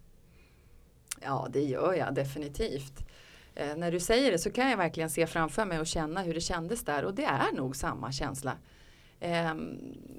Ja 1.20 1.48
det 1.50 1.62
gör 1.62 1.94
jag 1.94 2.14
definitivt. 2.14 3.06
Eh, 3.54 3.76
när 3.76 3.92
du 3.92 4.00
säger 4.00 4.32
det 4.32 4.38
så 4.38 4.50
kan 4.50 4.70
jag 4.70 4.76
verkligen 4.76 5.10
se 5.10 5.26
framför 5.26 5.64
mig 5.64 5.80
och 5.80 5.86
känna 5.86 6.22
hur 6.22 6.34
det 6.34 6.40
kändes 6.40 6.84
där 6.84 7.04
och 7.04 7.14
det 7.14 7.24
är 7.24 7.52
nog 7.52 7.76
samma 7.76 8.12
känsla. 8.12 8.56
Eh, 9.20 9.54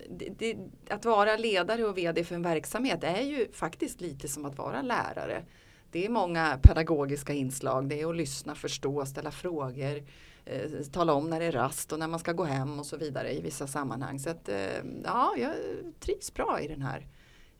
det, 0.09 0.29
det, 0.37 0.57
att 0.89 1.05
vara 1.05 1.37
ledare 1.37 1.85
och 1.85 1.97
VD 1.97 2.23
för 2.23 2.35
en 2.35 2.41
verksamhet 2.41 3.03
är 3.03 3.21
ju 3.21 3.51
faktiskt 3.51 4.01
lite 4.01 4.27
som 4.27 4.45
att 4.45 4.57
vara 4.57 4.81
lärare. 4.81 5.43
Det 5.91 6.05
är 6.05 6.09
många 6.09 6.59
pedagogiska 6.63 7.33
inslag. 7.33 7.89
Det 7.89 8.01
är 8.01 8.09
att 8.09 8.15
lyssna, 8.15 8.55
förstå, 8.55 9.05
ställa 9.05 9.31
frågor, 9.31 10.03
eh, 10.45 10.81
tala 10.91 11.13
om 11.13 11.29
när 11.29 11.39
det 11.39 11.45
är 11.45 11.51
rast 11.51 11.93
och 11.93 11.99
när 11.99 12.07
man 12.07 12.19
ska 12.19 12.33
gå 12.33 12.43
hem 12.43 12.79
och 12.79 12.85
så 12.85 12.97
vidare 12.97 13.33
i 13.33 13.41
vissa 13.41 13.67
sammanhang. 13.67 14.19
Så 14.19 14.29
att, 14.29 14.49
eh, 14.49 14.83
ja, 15.03 15.35
jag 15.37 15.53
trivs 15.99 16.33
bra 16.33 16.61
i 16.61 16.67
den 16.67 16.81
här. 16.81 17.07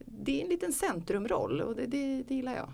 Det 0.05 0.39
är 0.39 0.43
en 0.43 0.49
liten 0.49 0.73
centrumroll 0.73 1.61
och 1.61 1.75
det, 1.75 1.85
det, 1.85 2.23
det 2.27 2.35
gillar 2.35 2.55
jag. 2.55 2.73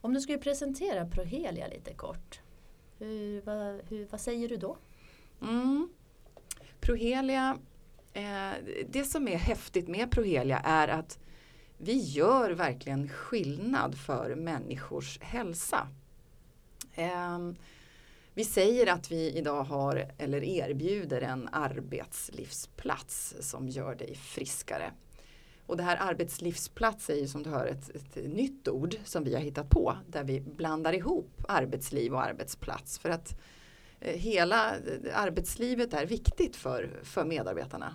Om 0.00 0.14
du 0.14 0.20
skulle 0.20 0.38
presentera 0.38 1.06
Prohelia 1.06 1.66
lite 1.66 1.94
kort, 1.94 2.40
hur, 2.98 3.40
vad, 3.40 3.80
hur, 3.88 4.06
vad 4.10 4.20
säger 4.20 4.48
du 4.48 4.56
då? 4.56 4.76
Mm. 5.42 5.88
Prohelia, 6.80 7.58
eh, 8.12 8.52
det 8.88 9.04
som 9.04 9.28
är 9.28 9.36
häftigt 9.36 9.88
med 9.88 10.10
Prohelia 10.10 10.58
är 10.58 10.88
att 10.88 11.18
vi 11.78 11.98
gör 11.98 12.50
verkligen 12.50 13.08
skillnad 13.08 13.98
för 13.98 14.34
människors 14.34 15.20
hälsa. 15.20 15.88
Eh, 16.94 17.38
vi 18.34 18.44
säger 18.44 18.92
att 18.92 19.10
vi 19.10 19.30
idag 19.30 19.64
har 19.64 20.12
eller 20.18 20.44
erbjuder 20.44 21.20
en 21.20 21.48
arbetslivsplats 21.52 23.34
som 23.40 23.68
gör 23.68 23.94
dig 23.94 24.14
friskare. 24.14 24.92
Och 25.66 25.76
det 25.76 25.82
här 25.82 25.96
arbetslivsplats 26.00 27.10
är 27.10 27.14
ju 27.14 27.28
som 27.28 27.42
du 27.42 27.50
hör 27.50 27.66
ett, 27.66 27.88
ett, 27.88 28.16
nytt 28.16 28.68
ord 28.68 28.96
som 29.04 29.24
vi 29.24 29.34
har 29.34 29.40
hittat 29.40 29.70
på 29.70 29.96
där 30.06 30.24
vi 30.24 30.40
blandar 30.40 30.92
ihop 30.92 31.44
arbetsliv 31.48 32.14
och 32.14 32.22
arbetsplats. 32.22 32.98
För 32.98 33.10
att 33.10 33.34
Eh, 34.02 34.18
hela 34.18 34.76
arbetslivet 35.12 35.94
är 35.94 36.06
viktigt 36.06 36.56
för, 36.56 37.00
för 37.02 37.24
medarbetarna. 37.24 37.94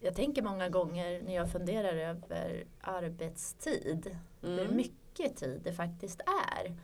Jag 0.00 0.14
tänker 0.14 0.42
många 0.42 0.68
gånger 0.68 1.22
när 1.22 1.34
jag 1.34 1.52
funderar 1.52 1.96
över 1.96 2.64
arbetstid, 2.80 4.16
mm. 4.42 4.58
hur 4.58 4.68
mycket 4.68 5.36
tid 5.36 5.60
det 5.64 5.72
faktiskt 5.72 6.20
är. 6.20 6.76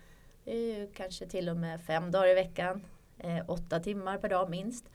Det 0.48 0.54
är 0.54 0.78
ju 0.78 0.86
kanske 0.86 1.26
till 1.26 1.48
och 1.48 1.56
med 1.56 1.80
fem 1.80 2.10
dagar 2.10 2.28
i 2.28 2.34
veckan, 2.34 2.82
eh, 3.18 3.44
åtta 3.48 3.80
timmar 3.80 4.18
per 4.18 4.28
dag 4.28 4.50
minst. 4.50 4.90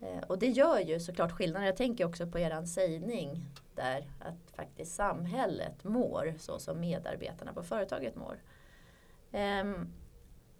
Eh, 0.00 0.18
och 0.26 0.38
det 0.38 0.46
gör 0.46 0.78
ju 0.78 1.00
såklart 1.00 1.32
skillnad. 1.32 1.66
Jag 1.66 1.76
tänker 1.76 2.04
också 2.04 2.26
på 2.26 2.38
eran 2.38 2.66
sägning 2.66 3.42
där 3.74 4.08
att 4.20 4.56
faktiskt 4.56 4.94
samhället 4.94 5.84
mår 5.84 6.34
så 6.38 6.58
som 6.58 6.80
medarbetarna 6.80 7.52
på 7.52 7.62
företaget 7.62 8.16
mår. 8.16 8.38
Eh, 9.32 9.64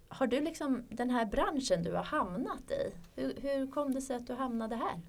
har 0.07 0.27
du 0.27 0.41
liksom 0.41 0.85
den 0.89 1.09
här 1.09 1.25
branschen 1.25 1.83
du 1.83 1.91
har 1.91 2.03
hamnat 2.03 2.71
i? 2.71 2.93
Hur, 3.15 3.35
hur 3.41 3.71
kom 3.71 3.93
det 3.93 4.01
sig 4.01 4.15
att 4.15 4.27
du 4.27 4.33
hamnade 4.33 4.75
här? 4.75 5.01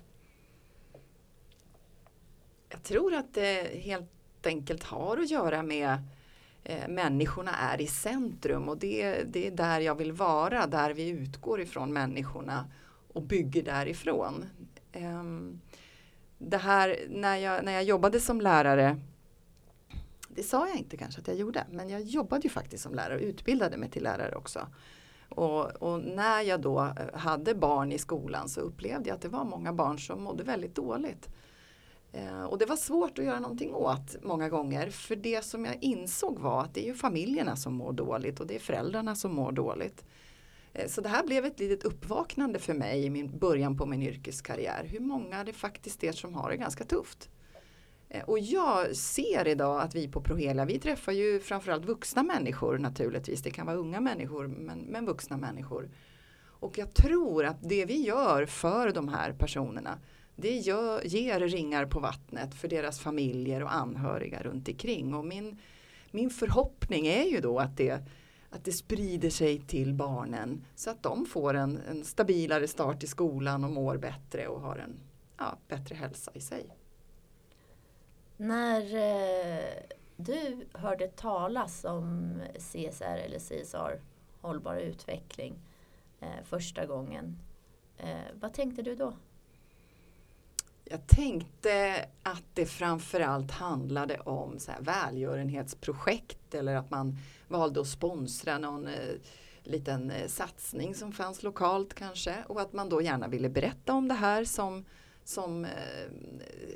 Jag 2.69 2.83
tror 2.83 3.15
att 3.15 3.35
det 3.35 3.81
helt 3.81 4.47
enkelt 4.47 4.83
har 4.83 5.17
att 5.19 5.31
göra 5.31 5.63
med 5.63 5.99
eh, 6.69 6.89
människorna 6.89 7.51
är 7.51 7.81
i 7.81 7.87
centrum 7.87 8.69
och 8.69 8.79
det, 8.79 9.23
det 9.23 9.47
är 9.47 9.51
där 9.51 9.81
jag 9.81 9.95
vill 9.95 10.13
vara, 10.13 10.67
där 10.67 10.95
vi 10.95 11.09
utgår 11.09 11.61
ifrån 11.61 11.93
människorna 11.93 12.71
och 13.13 13.23
bygger 13.23 13.63
därifrån. 13.63 14.45
Eh, 14.93 15.25
det 16.39 16.57
här 16.57 16.97
när 17.09 17.37
jag, 17.37 17.65
när 17.65 17.73
jag 17.73 17.85
jobbade 17.85 18.21
som 18.21 18.41
lärare 18.41 19.01
det 20.37 20.43
sa 20.43 20.69
jag 20.69 20.77
inte 20.77 20.97
kanske 20.97 21.21
att 21.21 21.29
jag 21.29 21.37
gjorde, 21.37 21.67
men 21.71 21.89
jag 21.89 22.03
jobbade 22.03 22.43
ju 22.43 22.51
faktiskt 22.51 22.83
som 22.83 22.95
lärare 22.95 23.17
och 23.17 23.23
utbildade 23.23 23.77
mig 23.77 23.91
till 23.91 24.03
lärare 24.03 24.35
också. 24.35 24.67
Och, 25.29 25.65
och, 25.65 26.01
när 26.01 26.41
jag 26.41 26.61
då 26.61 26.95
hade 27.15 27.55
barn 27.55 27.93
i 27.93 27.99
skolan 27.99 28.49
så 28.49 28.61
upplevde 28.61 29.09
jag 29.09 29.15
att 29.15 29.23
det 29.23 29.29
var 29.29 29.45
många 29.45 29.73
barn 29.73 29.99
som 29.99 30.23
mådde 30.23 30.45
väldigt 30.45 30.75
dåligt. 30.75 31.29
Eh, 32.17 32.45
och 32.45 32.59
det 32.59 32.67
var 32.67 32.77
svårt 32.77 33.19
att 33.19 33.25
göra 33.25 33.41
någonting 33.41 33.75
åt 33.75 34.17
många 34.23 34.49
gånger. 34.49 34.91
För 34.91 35.17
det 35.17 35.45
som 35.45 35.65
jag 35.65 35.79
insåg 35.81 36.39
var 36.39 36.63
att 36.63 36.75
det 36.75 36.81
är 36.81 36.87
ju 36.87 36.95
familjerna 36.95 37.57
som 37.57 37.75
mår 37.75 37.93
dåligt 37.93 38.41
och 38.41 38.47
det 38.47 38.55
är 38.55 38.59
föräldrarna 38.59 39.15
som 39.15 39.35
mår 39.35 39.53
dåligt. 39.53 40.05
Eh, 40.73 40.89
så 40.89 41.01
det 41.01 41.09
här 41.09 41.27
blev 41.27 41.45
ett 41.45 41.59
litet 41.59 41.85
uppvaknande 41.85 42.59
för 42.59 42.75
mig 42.75 43.05
i 43.05 43.11
min 43.11 43.39
början 43.39 43.77
på 43.77 43.87
min 43.87 44.03
yrkeskarriär. 44.03 44.85
Hur 44.85 45.01
många 45.01 45.45
det 45.45 45.53
faktiskt 45.53 46.05
är 46.05 46.13
som 46.13 46.35
har 46.35 46.51
det 46.51 46.57
ganska 46.57 46.85
tufft. 46.85 47.31
Eh, 48.09 48.25
och 48.25 48.39
jag 48.39 48.97
ser 48.97 49.49
idag 49.49 49.81
att 49.81 49.95
vi 49.95 50.09
på 50.09 50.21
Prohelia, 50.21 50.65
vi 50.65 50.79
träffar 50.79 51.13
ju 51.13 51.41
framförallt 51.41 51.85
vuxna 51.85 52.23
människor 52.23 52.79
naturligtvis. 52.79 53.43
Det 53.43 53.51
kan 53.51 53.67
vara 53.67 53.77
unga 53.77 54.01
människor 54.01 54.47
men, 54.47 54.79
men 54.79 55.07
vuxna 55.07 55.37
människor. 55.37 55.91
Och 56.61 56.79
jag 56.79 56.95
tror 56.95 57.45
att 57.45 57.69
det 57.69 57.85
vi 57.85 58.03
gör 58.03 58.47
för 58.47 58.91
de 58.91 59.09
här 59.09 59.33
personerna 59.33 59.99
det 60.37 60.57
gör, 60.57 61.03
ger 61.07 61.41
ringar 61.41 61.87
på 61.87 62.01
vattnet 62.01 62.55
för 62.55 62.69
deras 62.69 63.01
familjer 63.01 63.63
och 63.63 63.75
anhöriga 63.75 64.43
runt 64.43 64.69
omkring. 64.69 65.15
Och 65.15 65.25
min, 65.25 65.59
min 66.11 66.31
förhoppning 66.31 67.07
är 67.07 67.25
ju 67.25 67.41
då 67.41 67.59
att 67.59 67.77
det, 67.77 68.03
att 68.51 68.65
det 68.65 68.73
sprider 68.73 69.31
sig 69.31 69.61
till 69.61 69.95
barnen 69.95 70.65
så 70.75 70.91
att 70.91 71.03
de 71.03 71.27
får 71.27 71.55
en, 71.55 71.81
en 71.89 72.05
stabilare 72.05 72.69
start 72.69 73.03
i 73.03 73.07
skolan 73.07 73.65
och 73.65 73.71
mår 73.71 73.97
bättre 73.97 74.47
och 74.49 74.61
har 74.61 74.77
en 74.77 75.01
ja, 75.39 75.59
bättre 75.69 75.95
hälsa 75.95 76.31
i 76.35 76.41
sig. 76.41 76.77
När 78.37 78.81
eh, 78.95 79.65
du 80.17 80.67
hörde 80.73 81.09
talas 81.09 81.85
om 81.85 82.35
CSR 82.59 83.17
eller 83.25 83.39
CSR, 83.39 84.01
hållbar 84.41 84.77
utveckling, 84.77 85.55
eh, 86.21 86.45
första 86.45 86.87
gången, 86.87 87.39
eh, 87.99 88.17
vad 88.41 88.53
tänkte 88.53 88.83
du 88.83 88.95
då? 88.95 89.15
Jag 90.91 91.07
tänkte 91.07 92.05
att 92.23 92.45
det 92.55 92.67
framförallt 92.67 93.51
handlade 93.51 94.21
om 94.21 94.59
så 94.59 94.71
här 94.71 94.81
välgörenhetsprojekt 94.81 96.55
eller 96.55 96.77
att 96.77 96.91
man 96.91 97.19
valde 97.49 97.81
att 97.81 97.87
sponsra 97.87 98.59
någon 98.59 98.87
eh, 98.87 99.15
liten 99.63 100.11
eh, 100.11 100.27
satsning 100.27 100.95
som 100.95 101.13
fanns 101.13 101.43
lokalt 101.43 101.95
kanske 101.95 102.45
och 102.49 102.61
att 102.61 102.73
man 102.73 102.89
då 102.89 103.03
gärna 103.03 103.29
ville 103.29 103.49
berätta 103.49 103.93
om 103.93 104.09
det 104.09 104.15
här 104.15 104.45
som 104.45 104.85
som, 105.25 105.65
eh, 105.65 106.11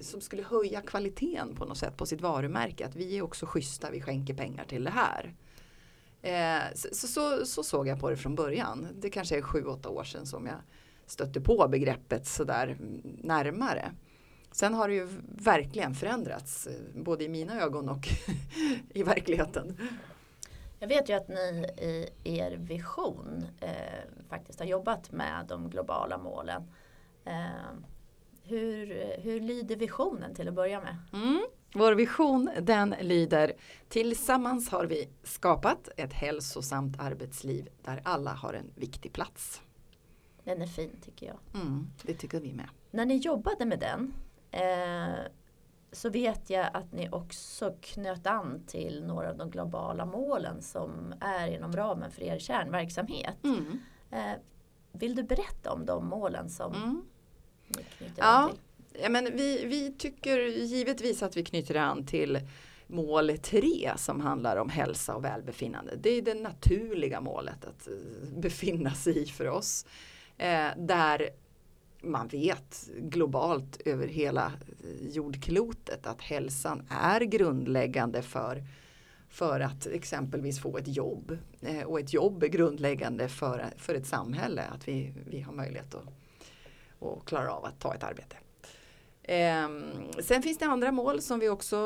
som 0.00 0.20
skulle 0.20 0.42
höja 0.42 0.80
kvaliteten 0.80 1.54
på 1.56 1.64
något 1.64 1.78
sätt 1.78 1.96
på 1.96 2.06
sitt 2.06 2.20
varumärke. 2.20 2.86
Att 2.86 2.96
vi 2.96 3.18
är 3.18 3.22
också 3.22 3.46
schyssta, 3.46 3.90
vi 3.90 4.00
skänker 4.00 4.34
pengar 4.34 4.64
till 4.64 4.84
det 4.84 4.90
här. 4.90 5.34
Eh, 6.22 6.74
så, 6.74 7.06
så, 7.06 7.46
så, 7.46 7.62
såg 7.62 7.88
jag 7.88 8.00
på 8.00 8.10
det 8.10 8.16
från 8.16 8.34
början. 8.34 8.88
Det 9.00 9.10
kanske 9.10 9.38
är 9.38 9.42
sju, 9.42 9.64
åtta 9.64 9.88
år 9.88 10.04
sedan 10.04 10.26
som 10.26 10.46
jag 10.46 10.56
stötte 11.10 11.40
på 11.40 11.68
begreppet 11.68 12.26
sådär 12.26 12.76
närmare. 13.22 13.92
Sen 14.52 14.74
har 14.74 14.88
det 14.88 14.94
ju 14.94 15.08
verkligen 15.28 15.94
förändrats, 15.94 16.66
eh, 16.66 17.02
både 17.02 17.24
i 17.24 17.28
mina 17.28 17.62
ögon 17.62 17.88
och 17.88 18.08
i 18.94 19.02
verkligheten. 19.02 19.76
Jag 20.78 20.88
vet 20.88 21.08
ju 21.08 21.12
att 21.12 21.28
ni 21.28 21.66
i 22.24 22.38
er 22.38 22.56
vision 22.56 23.46
eh, 23.60 23.70
faktiskt 24.28 24.58
har 24.58 24.66
jobbat 24.66 25.12
med 25.12 25.46
de 25.48 25.70
globala 25.70 26.18
målen. 26.18 26.62
Eh, 27.24 27.72
hur, 28.42 29.14
hur 29.18 29.40
lyder 29.40 29.76
visionen 29.76 30.34
till 30.34 30.48
att 30.48 30.54
börja 30.54 30.80
med? 30.80 30.96
Mm. 31.12 31.42
Vår 31.74 31.92
vision 31.92 32.50
den 32.60 32.94
lyder 33.00 33.52
Tillsammans 33.88 34.70
har 34.70 34.86
vi 34.86 35.08
skapat 35.22 35.88
ett 35.96 36.12
hälsosamt 36.12 37.00
arbetsliv 37.00 37.68
där 37.84 38.00
alla 38.04 38.32
har 38.32 38.54
en 38.54 38.70
viktig 38.74 39.12
plats. 39.12 39.62
Den 40.50 40.62
är 40.62 40.66
fin 40.66 40.90
tycker 41.04 41.26
jag. 41.26 41.36
Mm, 41.62 41.86
det 42.02 42.14
tycker 42.14 42.40
vi 42.40 42.52
med. 42.52 42.68
När 42.90 43.06
ni 43.06 43.16
jobbade 43.16 43.64
med 43.64 43.78
den 43.80 44.14
eh, 44.50 45.14
så 45.92 46.10
vet 46.10 46.50
jag 46.50 46.70
att 46.72 46.92
ni 46.92 47.08
också 47.12 47.74
knöt 47.80 48.26
an 48.26 48.62
till 48.66 49.04
några 49.06 49.30
av 49.30 49.36
de 49.36 49.50
globala 49.50 50.06
målen 50.06 50.62
som 50.62 51.14
är 51.20 51.46
inom 51.48 51.72
ramen 51.76 52.10
för 52.10 52.22
er 52.22 52.38
kärnverksamhet. 52.38 53.36
Mm. 53.44 53.78
Eh, 54.10 54.32
vill 54.92 55.14
du 55.14 55.22
berätta 55.22 55.72
om 55.72 55.86
de 55.86 56.06
målen 56.06 56.50
som 56.50 56.74
Mm. 56.74 57.02
ni 57.68 57.82
knyter 57.82 58.14
Ja. 58.22 58.24
an 58.26 58.50
till? 58.50 58.58
Ja, 59.02 59.08
men 59.08 59.24
vi, 59.24 59.64
vi 59.66 59.92
tycker 59.98 60.38
givetvis 60.46 61.22
att 61.22 61.36
vi 61.36 61.44
knyter 61.44 61.74
an 61.76 62.06
till 62.06 62.38
mål 62.86 63.38
3 63.38 63.90
som 63.96 64.20
handlar 64.20 64.56
om 64.56 64.68
hälsa 64.68 65.14
och 65.14 65.24
välbefinnande. 65.24 65.96
Det 65.96 66.10
är 66.10 66.22
det 66.22 66.34
naturliga 66.34 67.20
målet 67.20 67.64
att 67.64 67.88
eh, 67.88 68.38
befinna 68.40 68.90
sig 68.94 69.22
i 69.22 69.26
för 69.26 69.48
oss. 69.48 69.86
Eh, 70.40 70.68
där 70.76 71.30
man 72.02 72.28
vet 72.28 72.90
globalt 72.98 73.80
över 73.84 74.06
hela 74.06 74.52
jordklotet 75.00 76.06
att 76.06 76.22
hälsan 76.22 76.82
är 76.90 77.20
grundläggande 77.20 78.22
för, 78.22 78.62
för 79.28 79.60
att 79.60 79.86
exempelvis 79.86 80.60
få 80.60 80.78
ett 80.78 80.96
jobb. 80.96 81.38
Eh, 81.60 81.82
och 81.82 82.00
ett 82.00 82.12
jobb 82.12 82.42
är 82.42 82.48
grundläggande 82.48 83.28
för, 83.28 83.66
för 83.76 83.94
ett 83.94 84.06
samhälle, 84.06 84.62
att 84.62 84.88
vi, 84.88 85.14
vi 85.26 85.40
har 85.40 85.52
möjlighet 85.52 85.94
att, 85.94 86.06
att 87.00 87.24
klara 87.24 87.52
av 87.52 87.64
att 87.64 87.80
ta 87.80 87.94
ett 87.94 88.02
arbete. 88.02 88.36
Eh, 89.22 89.68
sen 90.22 90.42
finns 90.42 90.58
det 90.58 90.66
andra 90.66 90.92
mål 90.92 91.20
som 91.20 91.38
vi 91.40 91.48
också 91.48 91.76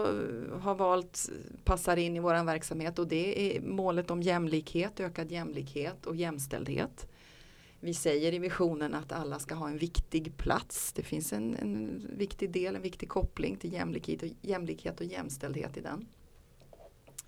har 0.61 0.75
valt 0.75 1.31
passar 1.65 1.97
in 1.97 2.17
i 2.17 2.21
vår 2.21 2.45
verksamhet 2.45 2.99
och 2.99 3.09
det 3.09 3.57
är 3.57 3.61
målet 3.61 4.11
om 4.11 4.23
jämlikhet, 4.23 5.01
ökad 5.01 5.33
jämlikhet 5.33 6.07
och 6.07 6.17
jämställdhet. 6.17 7.07
Vi 7.85 7.95
säger 7.95 8.35
i 8.35 8.39
visionen 8.39 8.95
att 8.95 9.13
alla 9.13 9.39
ska 9.39 9.55
ha 9.55 9.69
en 9.69 9.79
viktig 9.79 10.37
plats. 10.37 10.93
Det 10.93 11.03
finns 11.03 11.33
en, 11.33 11.57
en 11.57 12.07
viktig 12.17 12.51
del, 12.51 12.77
en 12.77 12.83
viktig 12.83 13.09
koppling 13.09 13.57
till 13.57 13.73
jämlikhet 13.73 14.23
och, 14.23 14.29
jämlikhet 14.43 15.01
och 15.01 15.07
jämställdhet 15.07 15.77
i 15.77 15.81
den. 15.81 16.09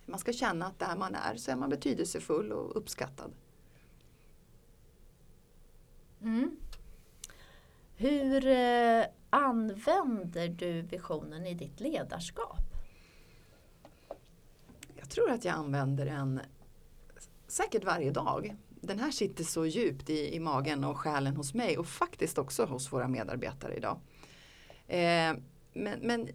Man 0.07 0.19
ska 0.19 0.33
känna 0.33 0.67
att 0.67 0.79
där 0.79 0.97
man 0.97 1.15
är 1.15 1.37
så 1.37 1.51
är 1.51 1.57
man 1.57 1.71
betydelsefull 1.71 2.53
och 2.53 2.77
uppskattad. 2.77 3.33
Mm. 6.23 6.57
Hur 7.97 8.47
eh, 8.47 9.05
använder 9.31 10.49
du 10.49 10.83
visionen 10.83 11.47
i 11.47 11.55
ditt 11.55 11.81
ledarskap? 11.81 12.75
Jag 14.95 15.11
tror 15.11 15.31
att 15.31 15.45
jag 15.45 15.55
använder 15.55 16.07
den 16.07 16.41
säkert 17.47 17.85
varje 17.85 18.11
dag. 18.11 18.57
Den 18.87 18.99
här 18.99 19.11
sitter 19.11 19.45
så 19.45 19.67
djupt 19.67 20.11
i, 20.11 20.35
i 20.35 20.41
magen 20.41 20.85
och 20.85 20.99
själen 20.99 21.37
hos 21.37 21.55
mig 21.55 21.79
och 21.79 21.87
faktiskt 21.87 22.39
också 22.39 22.65
hos 22.65 22.93
våra 22.93 23.09
medarbetare 23.09 23.77
idag. 23.77 24.01
Eh, 24.87 25.35
men, 25.73 25.99
men 26.03 26.29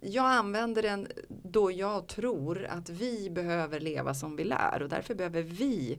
jag 0.00 0.24
använder 0.26 0.82
den 0.82 1.08
då 1.28 1.72
jag 1.72 2.06
tror 2.06 2.64
att 2.64 2.88
vi 2.88 3.30
behöver 3.30 3.80
leva 3.80 4.14
som 4.14 4.36
vi 4.36 4.44
lär 4.44 4.82
och 4.82 4.88
därför 4.88 5.14
behöver 5.14 5.42
vi 5.42 5.98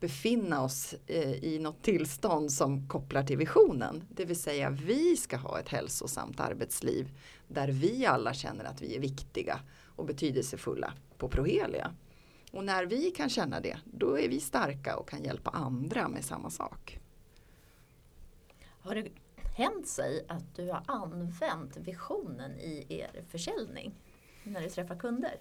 befinna 0.00 0.62
oss 0.62 0.94
eh, 1.06 1.44
i 1.44 1.58
något 1.58 1.82
tillstånd 1.82 2.52
som 2.52 2.88
kopplar 2.88 3.22
till 3.22 3.38
visionen. 3.38 4.04
Det 4.08 4.24
vill 4.24 4.40
säga 4.40 4.70
vi 4.70 5.16
ska 5.16 5.36
ha 5.36 5.60
ett 5.60 5.68
hälsosamt 5.68 6.40
arbetsliv 6.40 7.08
där 7.48 7.68
vi 7.68 8.06
alla 8.06 8.34
känner 8.34 8.64
att 8.64 8.82
vi 8.82 8.96
är 8.96 9.00
viktiga 9.00 9.60
och 9.96 10.06
betydelsefulla 10.06 10.92
på 11.18 11.28
Prohelia. 11.28 11.94
Och 12.50 12.64
när 12.64 12.86
vi 12.86 13.10
kan 13.10 13.28
känna 13.28 13.60
det, 13.60 13.78
då 13.84 14.18
är 14.18 14.28
vi 14.28 14.40
starka 14.40 14.96
och 14.96 15.08
kan 15.08 15.24
hjälpa 15.24 15.50
andra 15.50 16.08
med 16.08 16.24
samma 16.24 16.50
sak. 16.50 17.00
Har 18.82 18.94
det 18.94 19.08
hänt 19.56 19.88
sig 19.88 20.24
att 20.28 20.56
du 20.56 20.70
har 20.70 20.82
använt 20.86 21.76
visionen 21.76 22.60
i 22.60 22.86
er 22.88 23.24
försäljning 23.28 23.94
när 24.44 24.60
du 24.60 24.68
träffar 24.68 24.98
kunder? 24.98 25.36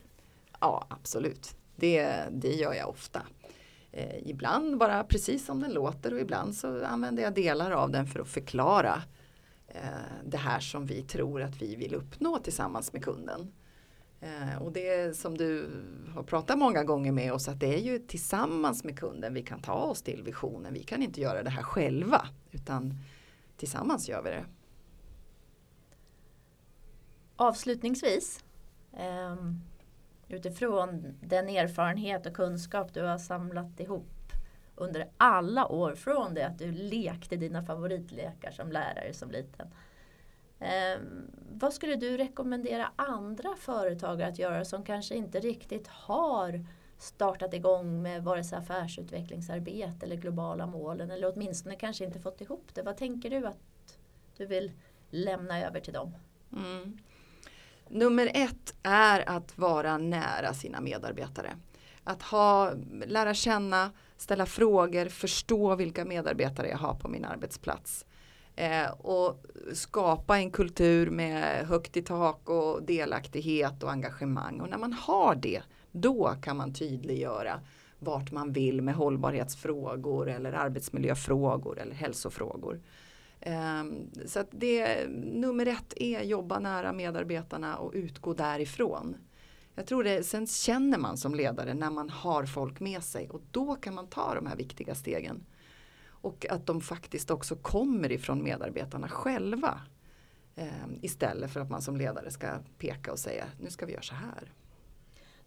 Ja, 0.60 0.86
absolut. 0.90 1.56
Det, 1.76 2.24
det 2.32 2.54
gör 2.54 2.74
jag 2.74 2.90
ofta. 2.90 3.22
Eh, 3.92 4.30
ibland 4.30 4.78
bara 4.78 5.04
precis 5.04 5.46
som 5.46 5.60
den 5.60 5.74
låter 5.74 6.14
och 6.14 6.20
ibland 6.20 6.56
så 6.56 6.86
använder 6.86 7.24
jag 7.24 7.34
delar 7.34 7.72
av 7.72 7.92
den 7.92 8.08
för 8.08 8.20
att 8.20 8.28
förklara 8.28 9.02
eh, 9.68 9.82
det 10.26 10.38
här 10.38 10.60
som 10.60 10.86
vi 10.86 11.04
tror 11.04 11.42
att 11.42 11.62
vi 11.62 11.76
vill 11.76 11.96
uppnå 11.96 12.40
tillsammans 12.40 12.94
med 12.94 13.04
kunden. 13.04 13.52
Eh, 14.22 14.62
och 14.62 14.72
det 14.72 15.18
som 15.18 15.38
du 15.38 15.70
har 16.16 16.24
pratat 16.24 16.58
många 16.58 16.84
gånger 16.84 17.12
med 17.12 17.34
oss 17.34 17.48
att 17.48 17.60
det 17.60 17.76
är 17.76 17.80
ju 17.80 18.00
tillsammans 18.00 18.84
med 18.84 19.00
kunden 19.00 19.34
vi 19.34 19.44
kan 19.44 19.62
ta 19.62 19.74
oss 19.74 20.02
till 20.02 20.24
visionen. 20.24 20.74
Vi 20.74 20.84
kan 20.84 21.04
inte 21.04 21.22
göra 21.22 21.44
det 21.44 21.50
här 21.50 21.64
själva 21.64 22.28
utan 22.52 22.94
tillsammans 23.58 24.10
gör 24.10 24.22
vi 24.22 24.30
det. 24.30 24.46
Avslutningsvis, 27.36 28.44
ehm, 28.98 29.62
utifrån 30.28 31.18
den 31.22 31.50
erfarenhet 31.50 32.26
och 32.26 32.34
kunskap 32.34 32.94
du 32.94 33.04
har 33.04 33.18
samlat 33.18 33.80
ihop 33.80 34.34
under 34.76 35.10
alla 35.18 35.68
år 35.68 35.96
från 35.96 36.34
det 36.34 36.48
att 36.48 36.60
du 36.60 36.72
lekte 36.72 37.36
dina 37.36 37.64
favoritlekar 37.64 38.52
som 38.52 38.72
lärare 38.72 39.14
som 39.14 39.32
liten. 39.32 39.68
Eh, 40.60 41.00
vad 41.52 41.74
skulle 41.74 41.96
du 41.96 42.18
rekommendera 42.18 42.92
andra 42.96 43.56
företagare 43.56 44.30
att 44.30 44.40
göra 44.40 44.66
som 44.66 44.84
kanske 44.84 45.16
inte 45.16 45.40
riktigt 45.40 45.88
har 45.88 46.66
startat 46.98 47.54
igång 47.54 48.02
med 48.02 48.24
vare 48.24 48.44
sig 48.44 48.58
affärsutvecklingsarbete 48.58 50.06
eller 50.06 50.16
globala 50.16 50.68
målen 50.68 51.12
eller 51.12 51.34
åtminstone 51.34 51.76
kanske 51.76 52.06
inte 52.06 52.20
fått 52.20 52.42
ihop 52.42 52.68
det. 52.74 52.82
Vad 52.82 52.98
tänker 52.98 53.30
du 53.30 53.48
att 53.48 53.58
du 54.38 54.46
vill 54.46 54.72
lämna 55.10 55.66
över 55.66 55.80
till 55.80 55.94
dem? 55.94 56.16
Mm. 56.54 56.98
Nummer 57.88 58.32
ett 58.34 58.76
är 58.84 59.30
att 59.30 59.58
vara 59.58 59.98
nära 59.98 60.54
sina 60.54 60.82
medarbetare. 60.82 61.58
Att 62.04 62.22
ha, 62.22 62.74
lära 63.06 63.34
känna, 63.34 63.92
ställa 64.18 64.46
frågor, 64.46 65.06
förstå 65.06 65.76
vilka 65.76 66.06
medarbetare 66.06 66.70
jag 66.70 66.78
har 66.78 66.94
på 66.94 67.08
min 67.08 67.26
arbetsplats. 67.26 68.06
Eh, 68.60 68.92
och 68.92 69.46
skapa 69.74 70.38
en 70.38 70.52
kultur 70.52 71.10
med 71.10 71.68
högt 71.68 71.98
i 71.98 72.02
tak 72.02 72.50
och 72.50 72.84
delaktighet 72.84 73.84
och 73.84 73.92
engagemang. 73.92 74.62
Och 74.62 74.70
när 74.70 74.78
man 74.78 74.94
har 74.94 75.36
det, 75.36 75.62
då 75.92 76.36
kan 76.42 76.58
man 76.58 76.74
tydliggöra 76.74 77.60
vart 78.00 78.32
man 78.32 78.52
vill 78.52 78.82
med 78.82 78.96
hållbarhetsfrågor 78.96 80.30
eller 80.30 80.54
arbetsmiljöfrågor 80.54 81.80
eller 81.80 81.96
hälsofrågor. 81.96 82.82
Ehm, 83.42 84.10
så 84.26 84.40
att 84.40 84.50
det, 84.52 85.08
nummer 85.10 85.66
ett 85.66 85.94
är 85.96 86.24
jobba 86.24 86.60
nära 86.60 86.94
medarbetarna 86.94 87.78
och 87.78 87.92
utgå 87.94 88.34
därifrån. 88.34 89.16
Jag 89.76 89.86
tror 89.86 90.04
det, 90.04 90.24
sen 90.24 90.48
känner 90.48 90.98
man 90.98 91.18
som 91.18 91.36
ledare 91.36 91.74
när 91.74 91.92
man 91.92 92.10
har 92.10 92.46
folk 92.46 92.80
med 92.80 93.04
sig 93.04 93.30
och 93.30 93.42
då 93.52 93.76
kan 93.76 93.96
man 93.96 94.08
ta 94.08 94.36
de 94.36 94.46
här 94.46 94.56
viktiga 94.56 94.96
stegen. 94.96 95.46
Och 96.22 96.46
att 96.50 96.66
de 96.66 96.82
faktiskt 96.82 97.32
också 97.32 97.56
kommer 97.56 98.12
ifrån 98.12 98.44
medarbetarna 98.44 99.10
själva. 99.10 99.82
Eh, 100.56 100.88
istället 101.02 101.52
för 101.52 101.60
att 101.60 101.70
man 101.70 101.82
som 101.82 101.98
ledare 101.98 102.32
ska 102.32 102.60
peka 102.78 103.12
och 103.12 103.20
säga 103.20 103.46
nu 103.60 103.70
ska 103.70 103.86
vi 103.86 103.92
göra 103.92 104.02
så 104.02 104.16
här. 104.16 104.54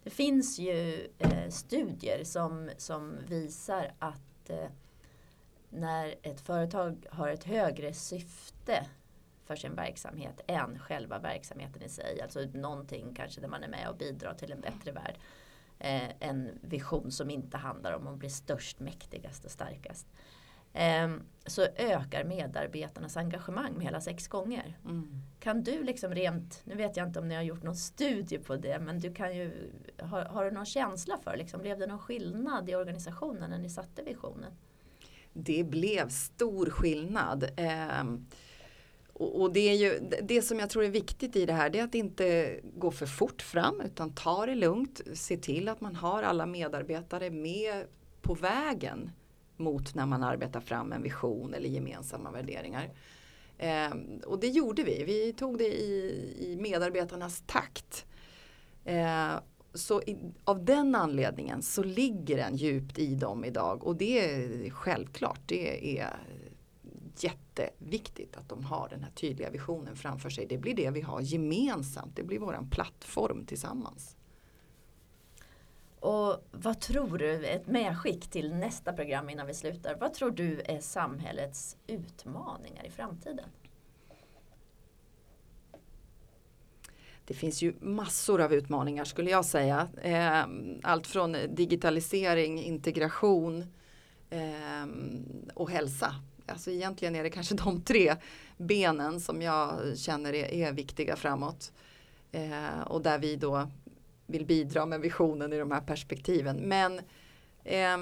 Det 0.03 0.09
finns 0.09 0.59
ju 0.59 1.07
eh, 1.17 1.49
studier 1.49 2.23
som, 2.23 2.69
som 2.77 3.17
visar 3.27 3.91
att 3.99 4.49
eh, 4.49 4.69
när 5.69 6.15
ett 6.21 6.41
företag 6.41 7.05
har 7.09 7.29
ett 7.29 7.43
högre 7.43 7.93
syfte 7.93 8.87
för 9.45 9.55
sin 9.55 9.75
verksamhet 9.75 10.41
än 10.47 10.79
själva 10.79 11.19
verksamheten 11.19 11.83
i 11.83 11.89
sig. 11.89 12.21
Alltså 12.21 12.39
någonting 12.53 13.13
kanske 13.15 13.41
där 13.41 13.47
man 13.47 13.63
är 13.63 13.67
med 13.67 13.89
och 13.89 13.97
bidrar 13.97 14.33
till 14.33 14.51
en 14.51 14.61
bättre 14.61 14.91
värld. 14.91 15.15
Eh, 15.79 16.09
en 16.19 16.59
vision 16.61 17.11
som 17.11 17.29
inte 17.29 17.57
handlar 17.57 17.93
om 17.93 18.07
att 18.07 18.17
bli 18.17 18.29
störst, 18.29 18.79
mäktigast 18.79 19.45
och 19.45 19.51
starkast. 19.51 20.07
Eh, 20.73 21.09
så 21.45 21.61
ökar 21.75 22.23
medarbetarnas 22.23 23.17
engagemang 23.17 23.73
med 23.73 23.85
hela 23.85 24.01
sex 24.01 24.27
gånger. 24.27 24.77
Mm. 24.85 25.21
Kan 25.39 25.63
du 25.63 25.83
liksom 25.83 26.15
rent, 26.15 26.61
nu 26.63 26.75
vet 26.75 26.97
jag 26.97 27.07
inte 27.07 27.19
om 27.19 27.27
ni 27.27 27.35
har 27.35 27.41
gjort 27.41 27.63
någon 27.63 27.75
studie 27.75 28.37
på 28.37 28.55
det, 28.55 28.79
men 28.79 28.99
du 28.99 29.13
kan 29.13 29.35
ju, 29.35 29.71
har, 29.99 30.25
har 30.25 30.45
du 30.45 30.51
någon 30.51 30.65
känsla 30.65 31.17
för, 31.23 31.37
liksom, 31.37 31.61
blev 31.61 31.79
det 31.79 31.87
någon 31.87 31.99
skillnad 31.99 32.69
i 32.69 32.75
organisationen 32.75 33.49
när 33.49 33.57
ni 33.57 33.69
satte 33.69 34.03
visionen? 34.03 34.51
Det 35.33 35.63
blev 35.63 36.09
stor 36.09 36.65
skillnad. 36.65 37.43
Eh, 37.57 38.03
och, 39.13 39.41
och, 39.41 39.53
det 39.53 39.69
är 39.69 39.75
ju 39.75 39.99
det 40.21 40.41
som 40.41 40.59
jag 40.59 40.69
tror 40.69 40.83
är 40.83 40.89
viktigt 40.89 41.35
i 41.35 41.45
det 41.45 41.53
här 41.53 41.69
det 41.69 41.79
är 41.79 41.83
att 41.83 41.95
inte 41.95 42.59
gå 42.63 42.91
för 42.91 43.05
fort 43.05 43.41
fram 43.41 43.81
utan 43.81 44.13
ta 44.13 44.45
det 44.45 44.55
lugnt. 44.55 45.01
Se 45.13 45.37
till 45.37 45.69
att 45.69 45.81
man 45.81 45.95
har 45.95 46.23
alla 46.23 46.45
medarbetare 46.45 47.29
med 47.29 47.85
på 48.21 48.33
vägen 48.33 49.11
mot 49.63 49.95
när 49.95 50.05
man 50.05 50.23
arbetar 50.23 50.59
fram 50.59 50.91
en 50.91 51.03
vision 51.03 51.53
eller 51.53 51.69
gemensamma 51.69 52.31
värderingar. 52.31 52.89
Eh, 53.57 53.91
och 54.25 54.39
det 54.39 54.47
gjorde 54.47 54.83
vi. 54.83 55.03
Vi 55.03 55.33
tog 55.33 55.57
det 55.57 55.81
i, 55.81 56.35
i 56.39 56.57
medarbetarnas 56.61 57.43
takt. 57.47 58.05
Eh, 58.85 59.33
så 59.73 60.01
i, 60.01 60.17
av 60.43 60.65
den 60.65 60.95
anledningen 60.95 61.61
så 61.61 61.83
ligger 61.83 62.37
den 62.37 62.55
djupt 62.55 62.99
i 62.99 63.15
dem 63.15 63.45
idag 63.45 63.83
och 63.83 63.95
det 63.95 64.19
är 64.19 64.69
självklart. 64.69 65.39
Det 65.45 65.99
är 65.99 66.19
jätteviktigt 67.19 68.37
att 68.37 68.49
de 68.49 68.63
har 68.63 68.89
den 68.89 69.03
här 69.03 69.11
tydliga 69.11 69.49
visionen 69.49 69.95
framför 69.95 70.29
sig. 70.29 70.45
Det 70.45 70.57
blir 70.57 70.75
det 70.75 70.89
vi 70.89 71.01
har 71.01 71.21
gemensamt. 71.21 72.15
Det 72.15 72.23
blir 72.23 72.39
våran 72.39 72.69
plattform 72.69 73.45
tillsammans. 73.45 74.15
Och 76.03 76.43
vad 76.51 76.79
tror 76.79 77.17
du, 77.17 77.45
ett 77.45 77.67
medskick 77.67 78.27
till 78.27 78.53
nästa 78.53 78.93
program 78.93 79.29
innan 79.29 79.47
vi 79.47 79.53
slutar. 79.53 79.95
Vad 79.95 80.13
tror 80.13 80.31
du 80.31 80.61
är 80.65 80.79
samhällets 80.79 81.77
utmaningar 81.87 82.85
i 82.85 82.89
framtiden? 82.89 83.49
Det 87.25 87.33
finns 87.33 87.61
ju 87.61 87.73
massor 87.79 88.41
av 88.41 88.53
utmaningar 88.53 89.05
skulle 89.05 89.29
jag 89.31 89.45
säga. 89.45 89.87
Ehm, 90.01 90.79
allt 90.83 91.07
från 91.07 91.37
digitalisering, 91.49 92.63
integration 92.63 93.65
ehm, 94.29 95.25
och 95.53 95.69
hälsa. 95.69 96.15
Alltså 96.45 96.71
egentligen 96.71 97.15
är 97.15 97.23
det 97.23 97.29
kanske 97.29 97.55
de 97.55 97.81
tre 97.81 98.15
benen 98.57 99.19
som 99.19 99.41
jag 99.41 99.97
känner 99.97 100.33
är, 100.33 100.71
viktiga 100.71 101.15
framåt. 101.15 101.71
Ehm, 102.31 102.83
och 102.83 103.01
där 103.01 103.19
vi 103.19 103.35
då 103.35 103.67
vill 104.25 104.45
bidra 104.45 104.85
med 104.85 105.01
visionen 105.01 105.53
i 105.53 105.57
de 105.57 105.71
här 105.71 105.81
perspektiven. 105.81 106.57
Men 106.57 106.99
eh, 107.63 107.97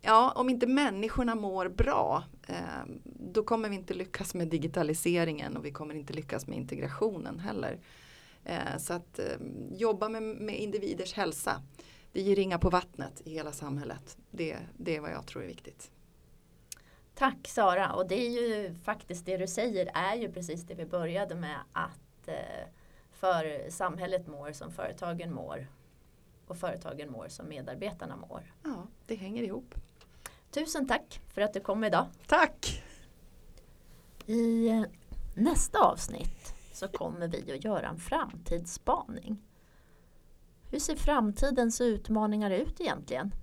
ja, 0.00 0.32
om 0.36 0.50
inte 0.50 0.66
människorna 0.66 1.34
mår 1.34 1.68
bra 1.68 2.24
eh, 2.48 2.94
då 3.04 3.42
kommer 3.42 3.68
vi 3.68 3.74
inte 3.74 3.94
lyckas 3.94 4.34
med 4.34 4.48
digitaliseringen 4.48 5.56
och 5.56 5.64
vi 5.64 5.70
kommer 5.70 5.94
inte 5.94 6.12
lyckas 6.12 6.46
med 6.46 6.58
integrationen 6.58 7.38
heller. 7.38 7.78
Eh, 8.44 8.76
så 8.78 8.92
att 8.92 9.18
ehm, 9.18 9.74
jobba 9.74 10.08
med, 10.08 10.22
med, 10.22 10.58
individers 10.58 11.12
hälsa. 11.12 11.62
Det 12.12 12.20
ger 12.20 12.36
ringa 12.36 12.58
på 12.58 12.70
vattnet 12.70 13.22
i 13.24 13.30
hela 13.30 13.52
samhället. 13.52 14.16
Det, 14.30 14.56
det 14.76 14.96
är 14.96 15.00
vad 15.00 15.10
jag 15.10 15.26
tror 15.26 15.42
är 15.42 15.46
viktigt. 15.46 15.90
Tack 17.14 17.48
Sara 17.48 17.92
och 17.92 18.08
det 18.08 18.26
är 18.26 18.30
ju 18.30 18.74
faktiskt 18.74 19.26
det 19.26 19.36
du 19.36 19.46
säger 19.46 19.90
är 19.94 20.14
ju 20.14 20.32
precis 20.32 20.62
det 20.62 20.74
vi 20.74 20.86
började 20.86 21.34
med 21.34 21.56
att 21.72 22.28
eh, 22.28 22.34
för 23.20 23.70
samhället 23.70 24.26
mår 24.26 24.52
som 24.52 24.72
företagen 24.72 25.32
mår 25.32 25.66
och 26.46 26.56
företagen 26.56 27.10
mår 27.10 27.28
som 27.28 27.48
medarbetarna 27.48 28.16
mår. 28.16 28.54
Ja, 28.62 28.86
det 29.06 29.14
hänger 29.14 29.42
ihop. 29.42 29.74
Tusen 30.50 30.86
tack 30.86 31.20
för 31.34 31.42
att 31.42 31.52
du 31.52 31.60
kom 31.60 31.84
idag. 31.84 32.06
Tack! 32.26 32.82
I 34.26 34.70
nästa 35.36 35.78
avsnitt 35.78 36.54
så 36.72 36.88
kommer 36.88 37.28
vi 37.28 37.52
att 37.52 37.64
göra 37.64 37.88
en 37.88 37.98
framtidsspaning. 37.98 39.42
Hur 40.70 40.78
ser 40.78 40.96
framtidens 40.96 41.80
utmaningar 41.80 42.50
ut 42.50 42.80
egentligen? 42.80 43.34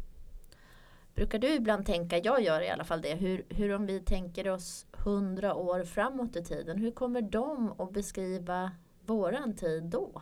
Brukar 1.16 1.40
du 1.40 1.54
ibland 1.54 1.86
tänka, 1.86 2.18
jag 2.18 2.42
gör 2.42 2.62
i 2.62 2.70
alla 2.70 2.84
fall 2.84 3.02
det, 3.02 3.16
hur, 3.16 3.46
hur 3.50 3.74
om 3.74 3.86
vi 3.86 4.00
tänker 4.00 4.50
oss 4.50 4.86
hundra 4.92 5.56
år 5.56 5.84
framåt 5.84 6.36
i 6.36 6.44
tiden, 6.44 6.78
hur 6.78 6.92
kommer 6.92 7.22
de 7.22 7.82
att 7.82 7.92
beskriva 7.92 8.72
våran 9.08 9.56
tid 9.56 9.84
då? 9.84 10.22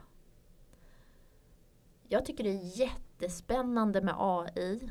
Jag 2.07 2.25
tycker 2.25 2.43
det 2.43 2.49
är 2.49 2.79
jättespännande 2.79 4.01
med 4.01 4.15
AI, 4.17 4.89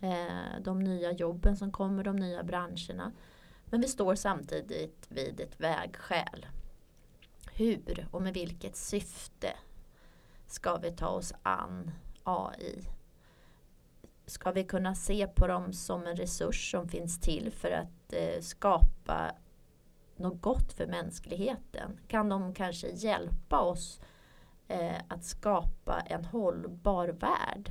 eh, 0.00 0.62
de 0.64 0.78
nya 0.80 1.12
jobben 1.12 1.56
som 1.56 1.72
kommer, 1.72 2.04
de 2.04 2.16
nya 2.16 2.42
branscherna. 2.42 3.12
Men 3.64 3.80
vi 3.80 3.88
står 3.88 4.14
samtidigt 4.14 5.06
vid 5.08 5.40
ett 5.40 5.60
vägskäl. 5.60 6.46
Hur 7.52 8.08
och 8.10 8.22
med 8.22 8.34
vilket 8.34 8.76
syfte 8.76 9.52
ska 10.46 10.76
vi 10.76 10.92
ta 10.92 11.08
oss 11.08 11.32
an 11.42 11.90
AI? 12.22 12.82
Ska 14.26 14.52
vi 14.52 14.64
kunna 14.64 14.94
se 14.94 15.26
på 15.26 15.46
dem 15.46 15.72
som 15.72 16.06
en 16.06 16.16
resurs 16.16 16.70
som 16.70 16.88
finns 16.88 17.20
till 17.20 17.52
för 17.52 17.70
att 17.70 18.12
eh, 18.12 18.40
skapa 18.40 19.32
något 20.18 20.42
gott 20.42 20.72
för 20.72 20.86
mänskligheten? 20.86 22.00
Kan 22.08 22.28
de 22.28 22.54
kanske 22.54 22.88
hjälpa 22.88 23.60
oss 23.60 24.00
eh, 24.68 25.00
att 25.08 25.24
skapa 25.24 26.00
en 26.00 26.24
hållbar 26.24 27.08
värld? 27.08 27.70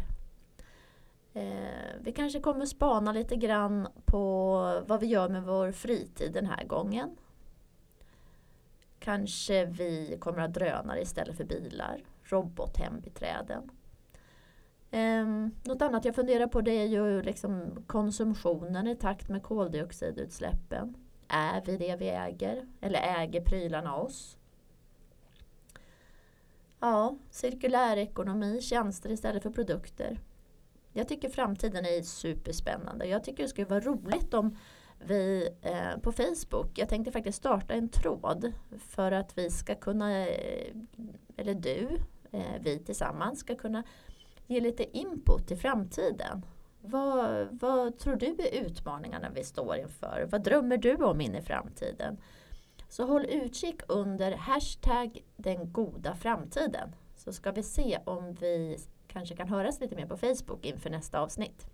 Eh, 1.34 2.02
vi 2.02 2.12
kanske 2.12 2.40
kommer 2.40 2.66
spana 2.66 3.12
lite 3.12 3.36
grann 3.36 3.88
på 4.06 4.84
vad 4.88 5.00
vi 5.00 5.08
gör 5.08 5.30
med 5.30 5.44
vår 5.44 5.72
fritid 5.72 6.34
den 6.34 6.46
här 6.46 6.64
gången. 6.64 7.18
Kanske 9.00 9.66
vi 9.66 10.18
kommer 10.20 10.40
att 10.40 10.48
ha 10.48 10.54
drönare 10.54 11.02
istället 11.02 11.38
för 11.38 11.44
bilar, 11.44 12.04
robothembiträden. 12.24 13.72
Eh, 14.92 15.26
något 15.64 15.82
annat 15.82 16.06
jag 16.06 16.16
funderar 16.16 16.48
på 16.48 16.62
det 16.62 16.72
är 16.72 16.86
ju 16.86 17.22
liksom 17.22 17.84
konsumtionen 17.88 18.88
i 18.88 18.96
takt 18.96 19.30
med 19.30 19.44
koldioxidutsläppen. 19.44 21.07
Är 21.28 21.62
vi 21.66 21.78
det 21.78 21.96
vi 21.96 22.10
äger? 22.10 22.68
Eller 22.82 23.02
äger 23.02 23.42
prylarna 23.42 23.96
oss? 23.96 24.38
Ja, 26.80 27.18
cirkulär 27.30 27.98
ekonomi, 27.98 28.62
tjänster 28.62 29.10
istället 29.12 29.44
för 29.44 29.50
produkter. 29.50 30.20
Jag 30.94 31.08
tycker 31.08 31.30
framtiden 31.30 31.86
är 31.86 32.02
superspännande. 32.02 33.06
Jag 33.06 33.24
tycker 33.24 33.44
det 33.44 33.50
skulle 33.50 33.68
vara 33.68 33.80
roligt 33.80 34.34
om 34.34 34.58
vi 35.00 35.50
eh, 35.62 36.00
på 36.02 36.12
Facebook, 36.12 36.78
jag 36.78 36.90
tänkte 36.90 37.12
faktiskt 37.12 37.38
starta 37.38 37.74
en 37.74 37.90
tråd 37.90 38.54
för 38.80 39.12
att 39.12 39.38
vi 39.38 39.50
ska 39.50 39.76
kunna, 39.76 40.28
eh, 40.28 40.76
eller 41.38 41.54
du, 41.54 41.88
eh, 42.32 42.62
vi 42.62 42.80
tillsammans 42.80 43.40
ska 43.40 43.56
kunna 43.56 43.84
ge 44.48 44.60
lite 44.60 44.98
input 44.98 45.48
till 45.48 45.58
framtiden. 45.58 46.46
Vad, 46.90 47.48
vad 47.52 48.00
tror 48.00 48.16
du 48.16 48.26
är 48.26 48.66
utmaningarna 48.66 49.30
vi 49.30 49.44
står 49.44 49.76
inför? 49.76 50.28
Vad 50.32 50.44
drömmer 50.44 50.78
du 50.78 50.96
om 50.96 51.22
in 51.22 51.36
i 51.36 51.42
framtiden? 51.42 52.18
Så 52.90 53.06
håll 53.06 53.26
utkik 53.26 53.82
under 53.88 54.32
hashtag 54.32 55.24
den 55.36 55.72
goda 55.72 56.16
framtiden. 56.16 56.96
Så 57.16 57.34
ska 57.34 57.52
vi 57.52 57.64
se 57.64 58.00
om 58.06 58.34
vi 58.34 58.78
kanske 59.08 59.36
kan 59.36 59.50
höras 59.50 59.80
lite 59.80 59.96
mer 59.96 60.06
på 60.06 60.18
Facebook 60.18 60.66
inför 60.66 60.90
nästa 60.90 61.20
avsnitt. 61.20 61.68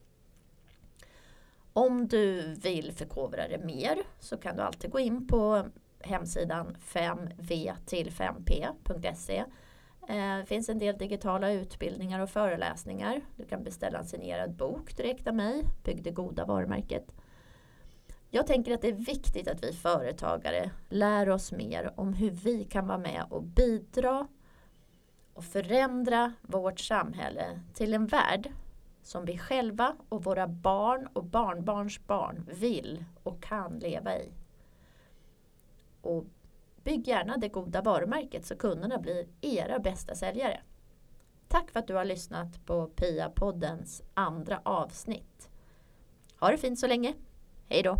Om 1.73 2.07
du 2.07 2.53
vill 2.53 2.91
förkovra 2.91 3.47
dig 3.47 3.57
mer 3.57 3.97
så 4.19 4.37
kan 4.37 4.55
du 4.55 4.61
alltid 4.61 4.91
gå 4.91 4.99
in 4.99 5.27
på 5.27 5.65
hemsidan 5.99 6.77
5v 6.81 7.75
till 7.85 8.09
5p.se 8.11 9.45
Eh, 10.07 10.37
det 10.37 10.45
finns 10.45 10.69
en 10.69 10.79
del 10.79 10.97
digitala 10.97 11.51
utbildningar 11.51 12.19
och 12.19 12.29
föreläsningar. 12.29 13.21
Du 13.35 13.45
kan 13.45 13.63
beställa 13.63 13.99
en 13.99 14.05
signerad 14.05 14.55
bok 14.55 14.97
direkt 14.97 15.27
av 15.27 15.35
mig, 15.35 15.63
Bygg 15.83 16.03
det 16.03 16.11
goda 16.11 16.45
varumärket. 16.45 17.15
Jag 18.29 18.47
tänker 18.47 18.73
att 18.73 18.81
det 18.81 18.87
är 18.87 19.05
viktigt 19.05 19.47
att 19.47 19.63
vi 19.63 19.73
företagare 19.73 20.71
lär 20.89 21.29
oss 21.29 21.51
mer 21.51 21.93
om 21.95 22.13
hur 22.13 22.31
vi 22.31 22.63
kan 22.63 22.87
vara 22.87 22.97
med 22.97 23.25
och 23.29 23.43
bidra 23.43 24.27
och 25.33 25.43
förändra 25.43 26.33
vårt 26.41 26.79
samhälle 26.79 27.59
till 27.73 27.93
en 27.93 28.07
värld 28.07 28.51
som 29.01 29.25
vi 29.25 29.37
själva 29.37 29.95
och 30.09 30.23
våra 30.23 30.47
barn 30.47 31.07
och 31.13 31.23
barnbarns 31.23 32.07
barn 32.07 32.45
vill 32.51 33.05
och 33.23 33.43
kan 33.43 33.79
leva 33.79 34.17
i. 34.17 34.31
Och 36.01 36.25
bygg 36.83 37.07
gärna 37.07 37.37
det 37.37 37.49
goda 37.49 37.81
varumärket 37.81 38.45
så 38.45 38.55
kunderna 38.55 38.97
blir 38.97 39.27
era 39.41 39.79
bästa 39.79 40.15
säljare. 40.15 40.61
Tack 41.47 41.71
för 41.71 41.79
att 41.79 41.87
du 41.87 41.93
har 41.95 42.05
lyssnat 42.05 42.65
på 42.65 42.87
Pia-poddens 42.87 44.01
andra 44.13 44.61
avsnitt. 44.65 45.49
Ha 46.39 46.51
det 46.51 46.57
fint 46.57 46.79
så 46.79 46.87
länge. 46.87 47.13
Hej 47.69 47.83
då! 47.83 47.97